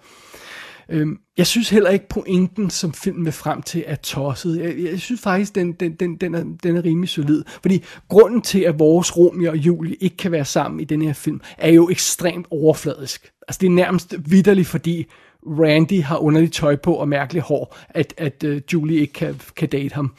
Øhm, 0.90 1.18
jeg 1.38 1.48
synes 1.48 1.70
heller 1.70 1.90
ikke 1.90 2.10
pointen, 2.10 2.70
som 2.70 2.94
filmen 2.94 3.26
vil 3.26 3.34
frem 3.34 3.62
til, 3.62 3.84
er 3.88 3.96
tosset. 3.96 4.60
Jeg, 4.60 4.92
jeg 4.92 5.00
synes 5.00 5.22
faktisk, 5.22 5.56
den, 5.56 5.72
den, 5.72 5.96
den, 5.96 6.16
den, 6.16 6.36
er, 6.36 6.44
den 6.64 6.78
er 6.78 6.84
rimelig 6.84 7.10
solid. 7.10 7.44
Fordi 7.62 7.84
grunden 8.10 8.42
til, 8.42 8.60
at 8.60 8.80
vores 8.80 9.18
Romeo 9.18 9.52
og 9.52 9.58
Julie 9.58 9.96
ikke 9.96 10.18
kan 10.18 10.32
være 10.32 10.46
sammen 10.46 10.80
i 10.80 10.84
den 10.84 11.02
her 11.02 11.14
film, 11.14 11.42
er 11.58 11.72
jo 11.72 11.90
ekstremt 11.90 12.48
overfladisk. 12.52 13.32
Altså 13.48 13.60
det 13.62 13.68
er 13.68 13.72
nærmest 13.72 14.16
vidderligt, 14.26 14.68
fordi 14.68 15.06
Randy 15.46 16.02
har 16.02 16.18
underligt 16.18 16.54
tøj 16.54 16.76
på 16.76 16.94
og 16.94 17.10
mærkeligt 17.10 17.46
hår, 17.46 17.78
at, 17.90 18.14
at 18.18 18.44
uh, 18.44 18.58
Julie 18.74 19.00
ikke 19.00 19.14
kan, 19.14 19.42
kan 19.56 19.70
date 19.70 19.96
ham. 19.96 20.14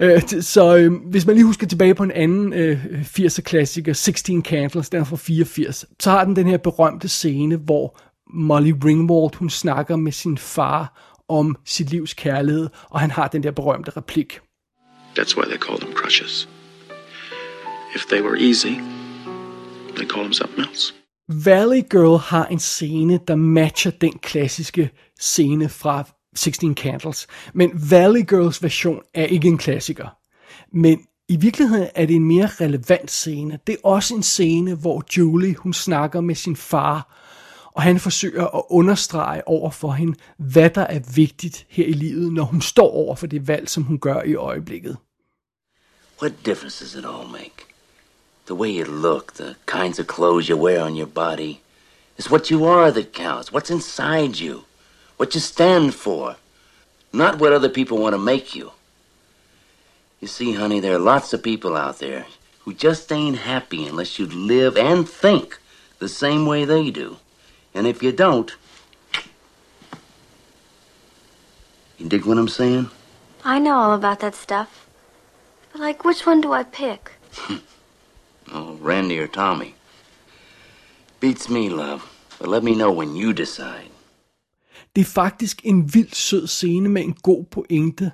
Øh, 0.00 0.22
så 0.40 0.76
øh, 0.76 0.92
hvis 0.92 1.26
man 1.26 1.36
lige 1.36 1.46
husker 1.46 1.66
tilbage 1.66 1.94
på 1.94 2.02
en 2.02 2.10
anden 2.10 2.52
øh, 2.52 2.84
80'er 3.02 3.40
klassiker, 3.40 3.92
16 3.92 4.44
Candles, 4.44 4.90
den 4.90 5.00
er 5.00 5.04
fra 5.04 5.16
84, 5.16 5.84
så 6.00 6.10
har 6.10 6.24
den 6.24 6.36
den 6.36 6.46
her 6.46 6.56
berømte 6.56 7.08
scene, 7.08 7.56
hvor 7.56 7.98
Molly 8.34 8.72
Ringwald, 8.84 9.36
hun 9.36 9.50
snakker 9.50 9.96
med 9.96 10.12
sin 10.12 10.38
far 10.38 11.12
om 11.28 11.56
sit 11.64 11.90
livs 11.90 12.14
kærlighed, 12.14 12.68
og 12.90 13.00
han 13.00 13.10
har 13.10 13.28
den 13.28 13.42
der 13.42 13.50
berømte 13.50 13.90
replik. 13.90 14.40
That's 15.18 15.36
why 15.36 15.44
they 15.44 15.58
call 15.58 15.80
them 15.80 15.92
crushes. 15.94 16.48
If 17.94 18.04
they 18.06 18.22
were 18.22 18.38
easy, 18.40 18.80
they 19.96 20.06
call 20.06 20.22
them 20.22 20.32
something 20.32 20.68
else. 20.68 20.94
Valley 21.28 21.82
Girl 21.90 22.18
har 22.18 22.46
en 22.46 22.58
scene, 22.58 23.20
der 23.28 23.34
matcher 23.34 23.90
den 23.90 24.18
klassiske 24.18 24.90
scene 25.20 25.68
fra 25.68 26.04
16 26.36 26.74
Candles. 26.74 27.26
Men 27.54 27.90
Valley 27.90 28.28
Girls 28.28 28.62
version 28.62 29.00
er 29.14 29.24
ikke 29.24 29.48
en 29.48 29.58
klassiker. 29.58 30.16
Men 30.72 31.00
i 31.28 31.36
virkeligheden 31.36 31.88
er 31.94 32.06
det 32.06 32.16
en 32.16 32.24
mere 32.24 32.46
relevant 32.46 33.10
scene. 33.10 33.58
Det 33.66 33.72
er 33.72 33.88
også 33.88 34.14
en 34.14 34.22
scene, 34.22 34.74
hvor 34.74 35.04
Julie 35.16 35.54
hun 35.54 35.72
snakker 35.72 36.20
med 36.20 36.34
sin 36.34 36.56
far 36.56 37.23
og 37.74 37.82
han 37.82 38.00
forsøger 38.00 38.46
at 38.46 38.62
understrege 38.70 39.48
over 39.48 39.70
for 39.70 39.92
hende, 39.92 40.18
hvad 40.36 40.70
der 40.70 40.82
er 40.82 41.00
vigtigt 41.14 41.66
her 41.68 41.86
i 41.86 41.92
livet, 41.92 42.32
når 42.32 42.44
hun 42.44 42.62
står 42.62 42.90
over 42.90 43.16
for 43.16 43.26
det 43.26 43.48
valg, 43.48 43.68
som 43.68 43.82
hun 43.82 43.98
gør 43.98 44.22
i 44.22 44.34
øjeblikket. 44.34 44.96
What 46.22 46.32
difference 46.44 46.84
does 46.84 46.94
it 46.94 47.04
all 47.04 47.28
make? 47.28 47.66
The 48.46 48.54
way 48.54 48.78
you 48.78 48.84
look, 48.84 49.34
the 49.34 49.54
kinds 49.66 49.98
of 49.98 50.06
clothes 50.06 50.48
you 50.48 50.56
wear 50.56 50.82
on 50.82 50.96
your 50.96 51.06
body. 51.06 51.60
It's 52.18 52.30
what 52.30 52.50
you 52.50 52.64
are 52.64 52.92
that 52.92 53.12
counts. 53.12 53.52
What's 53.52 53.70
inside 53.70 54.38
you. 54.40 54.64
What 55.16 55.34
you 55.34 55.40
stand 55.40 55.94
for. 55.94 56.36
Not 57.12 57.40
what 57.40 57.52
other 57.52 57.68
people 57.68 57.98
want 57.98 58.14
to 58.14 58.18
make 58.18 58.54
you. 58.54 58.70
You 60.20 60.28
see, 60.28 60.54
honey, 60.54 60.80
there 60.80 60.94
are 60.94 61.14
lots 61.14 61.32
of 61.32 61.42
people 61.42 61.76
out 61.76 61.98
there 61.98 62.26
who 62.60 62.72
just 62.72 63.12
ain't 63.12 63.38
happy 63.38 63.86
unless 63.86 64.18
you 64.18 64.26
live 64.26 64.76
and 64.76 65.08
think 65.08 65.58
the 65.98 66.08
same 66.08 66.46
way 66.46 66.64
they 66.64 66.90
do. 66.90 67.16
And 67.74 67.86
if 67.86 68.02
you 68.02 68.12
don't, 68.12 68.56
you 71.98 72.08
dig 72.08 72.24
what 72.24 72.38
I'm 72.38 72.48
saying? 72.48 72.88
I 73.44 73.58
know 73.58 73.74
all 73.74 73.92
about 73.92 74.20
that 74.20 74.34
stuff. 74.34 74.86
But, 75.72 75.80
like, 75.80 76.04
which 76.04 76.26
one 76.26 76.40
do 76.40 76.52
I 76.52 76.62
pick? 76.62 77.12
oh, 78.52 78.78
Randy 78.80 79.18
or 79.18 79.26
Tommy? 79.26 79.74
Beats 81.20 81.48
me, 81.48 81.68
love. 81.68 82.02
But 82.38 82.48
let 82.48 82.62
me 82.62 82.74
know 82.74 82.92
when 82.92 83.16
you 83.16 83.32
decide. 83.32 83.90
Det 84.96 85.00
er 85.00 85.04
faktisk 85.04 85.60
en 85.64 85.94
vild 85.94 86.12
sød 86.14 86.46
scene 86.46 86.88
med 86.88 87.02
en 87.02 87.12
god 87.12 87.44
pointe. 87.44 88.12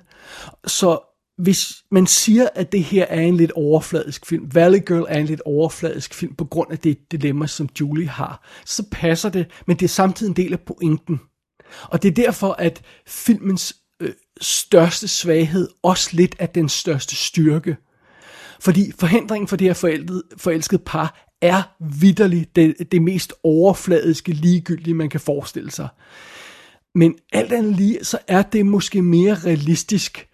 Så 0.67 0.99
hvis 1.41 1.83
man 1.91 2.07
siger, 2.07 2.47
at 2.55 2.71
det 2.71 2.83
her 2.83 3.05
er 3.05 3.21
en 3.21 3.37
lidt 3.37 3.51
overfladisk 3.51 4.25
film, 4.25 4.55
Valley 4.55 4.79
Girl 4.87 5.05
er 5.09 5.19
en 5.19 5.25
lidt 5.25 5.41
overfladisk 5.41 6.13
film 6.13 6.35
på 6.35 6.45
grund 6.45 6.71
af 6.71 6.79
det 6.79 7.11
dilemma, 7.11 7.47
som 7.47 7.69
Julie 7.79 8.07
har, 8.07 8.47
så 8.65 8.83
passer 8.91 9.29
det, 9.29 9.45
men 9.67 9.77
det 9.77 9.85
er 9.85 9.89
samtidig 9.89 10.29
en 10.29 10.35
del 10.35 10.53
af 10.53 10.59
pointen. 10.59 11.21
Og 11.83 12.03
det 12.03 12.09
er 12.09 12.23
derfor, 12.25 12.55
at 12.59 12.81
filmens 13.07 13.75
øh, 13.99 14.13
største 14.41 15.07
svaghed 15.07 15.69
også 15.83 16.09
lidt 16.13 16.35
er 16.39 16.45
den 16.45 16.69
største 16.69 17.15
styrke. 17.15 17.77
Fordi 18.59 18.91
forhindringen 18.99 19.47
for 19.47 19.55
det 19.55 19.67
her 19.67 19.73
forelskede, 19.73 20.23
forelskede 20.37 20.81
par 20.85 21.27
er 21.41 21.63
vidderligt 21.99 22.55
det, 22.55 22.91
det 22.91 23.01
mest 23.01 23.33
overfladiske 23.43 24.31
ligegyldige, 24.31 24.93
man 24.93 25.09
kan 25.09 25.19
forestille 25.19 25.71
sig. 25.71 25.87
Men 26.95 27.15
alt 27.33 27.53
andet 27.53 27.75
lige, 27.75 27.99
så 28.03 28.17
er 28.27 28.41
det 28.41 28.65
måske 28.65 29.01
mere 29.01 29.35
realistisk, 29.35 30.27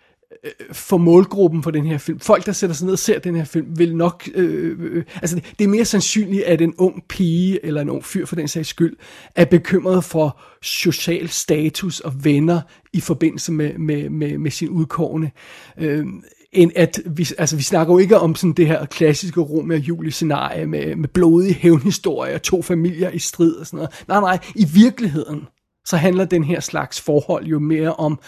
Øh, 0.43 0.52
for 0.71 0.97
målgruppen 0.97 1.63
for 1.63 1.71
den 1.71 1.86
her 1.86 1.97
film. 1.97 2.19
Folk, 2.19 2.45
der 2.45 2.52
sætter 2.52 2.76
sig 2.76 2.86
ned 2.86 2.93
og 2.93 3.00
ser 3.00 3.19
den 3.19 3.36
her 3.36 3.43
film, 3.43 3.80
vil 3.80 3.95
nok... 3.95 4.30
Øh, 4.36 4.80
øh, 4.80 4.97
øh, 4.97 5.04
altså, 5.15 5.41
det 5.60 5.65
er 5.65 5.69
mere 5.69 5.86
sandsynligt, 5.86 6.43
at 6.43 6.62
en 6.62 6.73
ung 6.78 7.04
pige, 7.10 7.65
eller 7.65 7.82
en 7.82 7.89
ung 7.89 8.06
fyr 8.06 8.26
for 8.26 8.36
den 8.36 8.47
sags 8.47 8.69
skyld, 8.69 8.97
er 9.36 9.45
bekymret 9.45 10.04
for 10.04 10.39
social 10.62 11.30
status 11.30 12.00
og 12.00 12.23
venner 12.23 12.62
i 12.93 13.00
forbindelse 13.00 13.52
med, 13.52 13.78
med, 13.78 14.10
med, 14.10 14.38
med 14.38 14.52
sin 14.52 14.69
udkårne. 14.69 15.32
Øh, 15.78 16.06
end 16.52 16.71
at 16.76 17.00
vi, 17.06 17.28
altså 17.38 17.56
vi 17.56 17.63
snakker 17.63 17.93
jo 17.93 17.97
ikke 17.97 18.19
om 18.19 18.36
sådan 18.36 18.54
det 18.54 18.67
her 18.67 18.86
klassiske 18.86 19.41
Romeo 19.41 19.78
og 19.78 19.88
Julie 19.88 20.12
scenarie 20.12 20.65
med, 20.65 20.95
med 20.95 21.10
blodige 21.10 21.54
hævnhistorier 21.54 22.34
og 22.36 22.41
to 22.41 22.62
familier 22.62 23.10
i 23.10 23.19
strid 23.19 23.54
og 23.54 23.65
sådan 23.65 23.78
noget. 23.78 24.04
Nej, 24.08 24.19
nej, 24.19 24.39
i 24.56 24.65
virkeligheden, 24.73 25.47
så 25.86 25.97
handler 25.97 26.26
den 26.26 26.43
her 26.43 26.60
slags 26.60 27.02
forhold 27.02 27.45
jo 27.45 27.60
mere 27.60 27.93
om, 27.93 28.19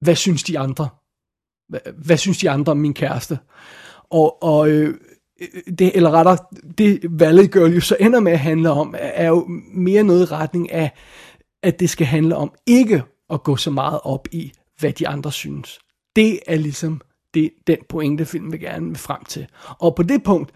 hvad 0.00 0.16
synes 0.16 0.42
de 0.42 0.58
andre? 0.58 0.88
Hvad, 1.70 1.80
hvad 2.04 2.16
synes 2.16 2.38
de 2.38 2.50
andre 2.50 2.70
om 2.70 2.78
min 2.78 2.94
kæreste? 2.94 3.38
Og, 4.10 4.42
og 4.42 4.70
øh, 4.70 4.88
øh 4.88 5.74
det, 5.78 5.96
eller 5.96 6.10
rettere, 6.10 6.36
det 6.78 7.00
Valley 7.10 7.52
Girl 7.52 7.74
jo 7.74 7.80
så 7.80 7.96
ender 8.00 8.20
med 8.20 8.32
at 8.32 8.38
handle 8.38 8.70
om, 8.70 8.94
er 8.98 9.28
jo 9.28 9.46
mere 9.74 10.02
noget 10.02 10.22
i 10.22 10.32
retning 10.32 10.72
af, 10.72 10.90
at 11.62 11.80
det 11.80 11.90
skal 11.90 12.06
handle 12.06 12.36
om 12.36 12.52
ikke 12.66 13.02
at 13.30 13.42
gå 13.42 13.56
så 13.56 13.70
meget 13.70 14.00
op 14.02 14.28
i, 14.32 14.52
hvad 14.78 14.92
de 14.92 15.08
andre 15.08 15.32
synes. 15.32 15.78
Det 16.16 16.40
er 16.46 16.56
ligesom 16.56 17.00
det, 17.34 17.50
den 17.66 17.76
pointe, 17.88 18.26
filmen 18.26 18.52
vil 18.52 18.60
gerne 18.60 18.86
vil 18.86 18.98
frem 18.98 19.24
til. 19.24 19.46
Og 19.78 19.94
på 19.94 20.02
det 20.02 20.22
punkt, 20.22 20.52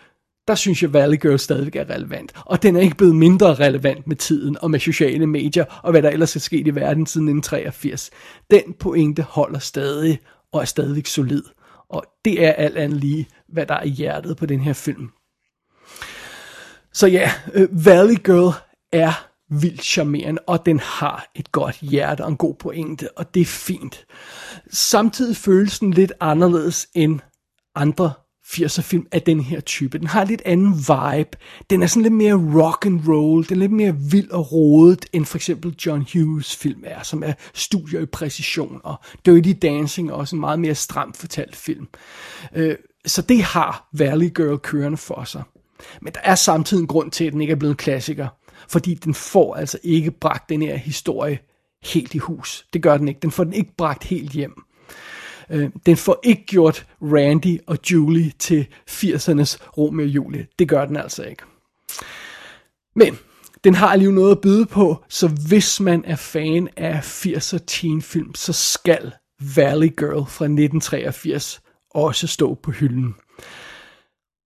der 0.48 0.55
synes 0.55 0.83
jeg, 0.83 0.92
Valley 0.92 1.20
Girl 1.20 1.38
stadigvæk 1.38 1.77
er 1.77 1.90
relevant. 1.90 2.33
Og 2.46 2.62
den 2.62 2.77
er 2.77 2.81
ikke 2.81 2.96
blevet 2.96 3.16
mindre 3.16 3.55
relevant 3.55 4.07
med 4.07 4.16
tiden 4.16 4.57
og 4.62 4.70
med 4.70 4.81
sociale 4.81 5.27
medier, 5.27 5.64
og 5.83 5.90
hvad 5.90 6.03
der 6.03 6.11
ellers 6.11 6.37
er 6.37 6.40
sket 6.40 6.66
i 6.66 6.74
verden 6.74 7.07
siden 7.07 7.29
1983. 7.29 8.11
Den 8.50 8.72
pointe 8.81 9.22
holder 9.22 9.59
stadig, 9.59 10.18
og 10.55 10.61
er 10.61 10.64
stadigvæk 10.64 11.07
solid. 11.07 11.43
Og 11.88 12.05
det 12.25 12.45
er 12.45 12.53
alt 12.53 12.77
andet 12.77 13.01
lige, 13.01 13.29
hvad 13.49 13.67
der 13.67 13.75
er 13.75 13.83
i 13.83 13.88
hjertet 13.88 14.37
på 14.37 14.47
den 14.47 14.61
her 14.61 14.73
film. 14.73 15.11
Så 16.93 17.07
ja, 17.07 17.31
øh, 17.55 17.87
Valley 17.87 18.17
Girl 18.25 18.55
er 18.93 19.29
vildt 19.49 19.83
charmerende, 19.83 20.43
og 20.47 20.67
den 20.67 20.81
har 20.81 21.27
et 21.35 21.53
godt 21.53 21.77
hjerte 21.77 22.25
og 22.25 22.31
en 22.31 22.37
god 22.37 22.55
pointe, 22.55 23.19
og 23.19 23.35
det 23.35 23.40
er 23.40 23.47
fint. 23.47 24.07
Samtidig 24.71 25.37
føles 25.37 25.79
den 25.79 25.90
lidt 25.90 26.12
anderledes 26.21 26.88
end 26.95 27.21
andre 27.75 28.12
80'er 28.47 28.83
film 28.83 29.07
af 29.13 29.23
den 29.23 29.41
her 29.41 29.61
type. 29.61 29.99
Den 29.99 30.07
har 30.07 30.25
lidt 30.25 30.43
anden 30.45 30.73
vibe. 30.73 31.39
Den 31.71 31.83
er 31.83 31.87
sådan 31.87 32.03
lidt 32.03 32.15
mere 32.15 32.63
rock 32.63 32.87
and 32.87 33.09
roll. 33.09 33.49
Den 33.49 33.57
er 33.57 33.61
lidt 33.61 33.73
mere 33.73 33.97
vild 34.11 34.31
og 34.31 34.53
rodet, 34.53 35.07
end 35.13 35.25
for 35.25 35.39
eksempel 35.39 35.75
John 35.87 36.07
Hughes 36.13 36.57
film 36.57 36.83
er, 36.87 37.03
som 37.03 37.23
er 37.23 37.33
studier 37.55 38.01
i 38.01 38.07
præcision. 38.07 38.81
Og 38.85 38.97
Dirty 39.27 39.53
Dancing 39.63 40.11
er 40.11 40.15
også 40.15 40.37
en 40.37 40.41
meget 40.41 40.61
mere 40.61 40.75
stramt 40.75 41.17
fortalt 41.17 41.57
film. 41.57 41.89
Øh, 42.55 42.77
så 43.07 43.23
det 43.23 43.43
har 43.43 43.89
Valley 43.93 44.35
Girl 44.35 44.59
kørende 44.59 44.99
for 44.99 45.25
sig. 45.25 45.43
Men 46.03 46.13
der 46.13 46.21
er 46.23 46.35
samtidig 46.35 46.81
en 46.81 46.87
grund 46.87 47.11
til, 47.11 47.25
at 47.25 47.33
den 47.33 47.41
ikke 47.41 47.53
er 47.53 47.57
blevet 47.57 47.73
en 47.73 47.77
klassiker. 47.77 48.29
Fordi 48.69 48.95
den 48.95 49.15
får 49.15 49.55
altså 49.55 49.79
ikke 49.83 50.11
bragt 50.11 50.49
den 50.49 50.63
her 50.63 50.77
historie 50.77 51.39
helt 51.85 52.15
i 52.15 52.19
hus. 52.19 52.67
Det 52.73 52.83
gør 52.83 52.97
den 52.97 53.09
ikke. 53.09 53.21
Den 53.21 53.31
får 53.31 53.45
den 53.45 53.53
ikke 53.53 53.77
bragt 53.77 54.05
helt 54.05 54.31
hjem. 54.31 54.63
Øh, 55.51 55.71
den 55.87 55.97
får 55.97 56.21
ikke 56.23 56.45
gjort 56.47 56.87
Randy 57.03 57.59
og 57.67 57.79
Julie 57.93 58.33
til 58.39 58.67
80'ernes 58.91 59.59
Romeo 59.79 60.05
og 60.05 60.11
Julie. 60.11 60.47
Det 60.59 60.69
gør 60.69 60.85
den 60.85 60.97
altså 60.97 61.23
ikke. 61.23 61.43
Men 62.97 63.19
den 63.65 63.75
har 63.75 63.89
alligevel 63.89 64.15
noget 64.15 64.31
at 64.31 64.41
byde 64.41 64.67
på, 64.67 65.05
så 65.09 65.29
hvis 65.49 65.81
man 65.81 66.05
er 66.05 66.17
fan 66.17 66.69
af 66.77 67.27
80'er 67.27 67.59
teenfilm, 67.67 68.35
så 68.35 68.53
skal 68.53 69.13
Valley 69.57 69.89
Girl 69.97 70.27
fra 70.27 70.45
1983 70.45 71.61
også 71.91 72.27
stå 72.27 72.55
på 72.55 72.71
hylden. 72.71 73.15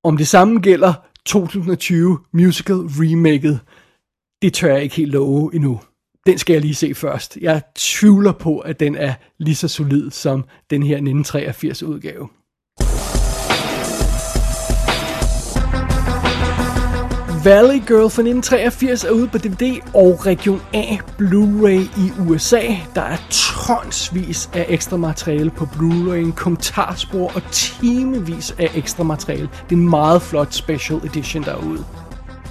Om 0.05 0.17
det 0.17 0.29
samme 0.29 0.61
gælder 0.61 0.95
2020 1.27 2.19
musical 2.33 2.77
remaket, 2.77 3.61
det 4.43 4.55
tør 4.55 4.75
jeg 4.75 4.83
ikke 4.83 4.97
helt 4.97 5.13
love 5.13 5.55
endnu 5.55 5.81
den 6.29 6.39
skal 6.39 6.53
jeg 6.53 6.63
lige 6.63 6.75
se 6.75 6.95
først. 6.95 7.39
Jeg 7.41 7.63
tvivler 7.75 8.33
på, 8.33 8.59
at 8.59 8.81
den 8.81 8.97
er 8.97 9.15
lige 9.39 9.55
så 9.55 9.69
solid 9.69 10.11
som 10.11 10.45
den 10.71 10.83
her 10.83 10.95
1983 10.95 11.83
udgave. 11.83 12.29
Valley 17.45 17.81
Girl 17.87 18.11
fra 18.11 18.23
1983 18.23 19.05
er 19.05 19.11
ude 19.11 19.29
på 19.29 19.39
DVD 19.39 19.81
og 19.95 20.27
Region 20.27 20.61
A 20.73 20.97
Blu-ray 21.19 22.01
i 22.01 22.29
USA. 22.29 22.63
Der 22.95 23.03
er 23.03 23.17
tonsvis 23.31 24.51
af 24.55 24.67
ekstra 24.69 24.97
materiale 24.97 25.51
på 25.51 25.65
Blu-ray, 25.65 26.33
kommentarspor 26.33 27.33
og 27.35 27.43
timevis 27.53 28.55
af 28.59 28.71
ekstra 28.75 29.05
materiale. 29.05 29.49
Det 29.69 29.73
er 29.73 29.81
en 29.81 29.91
meget 29.91 30.23
flot 30.23 30.53
special 30.53 31.01
edition 31.05 31.43
derude. 31.43 31.85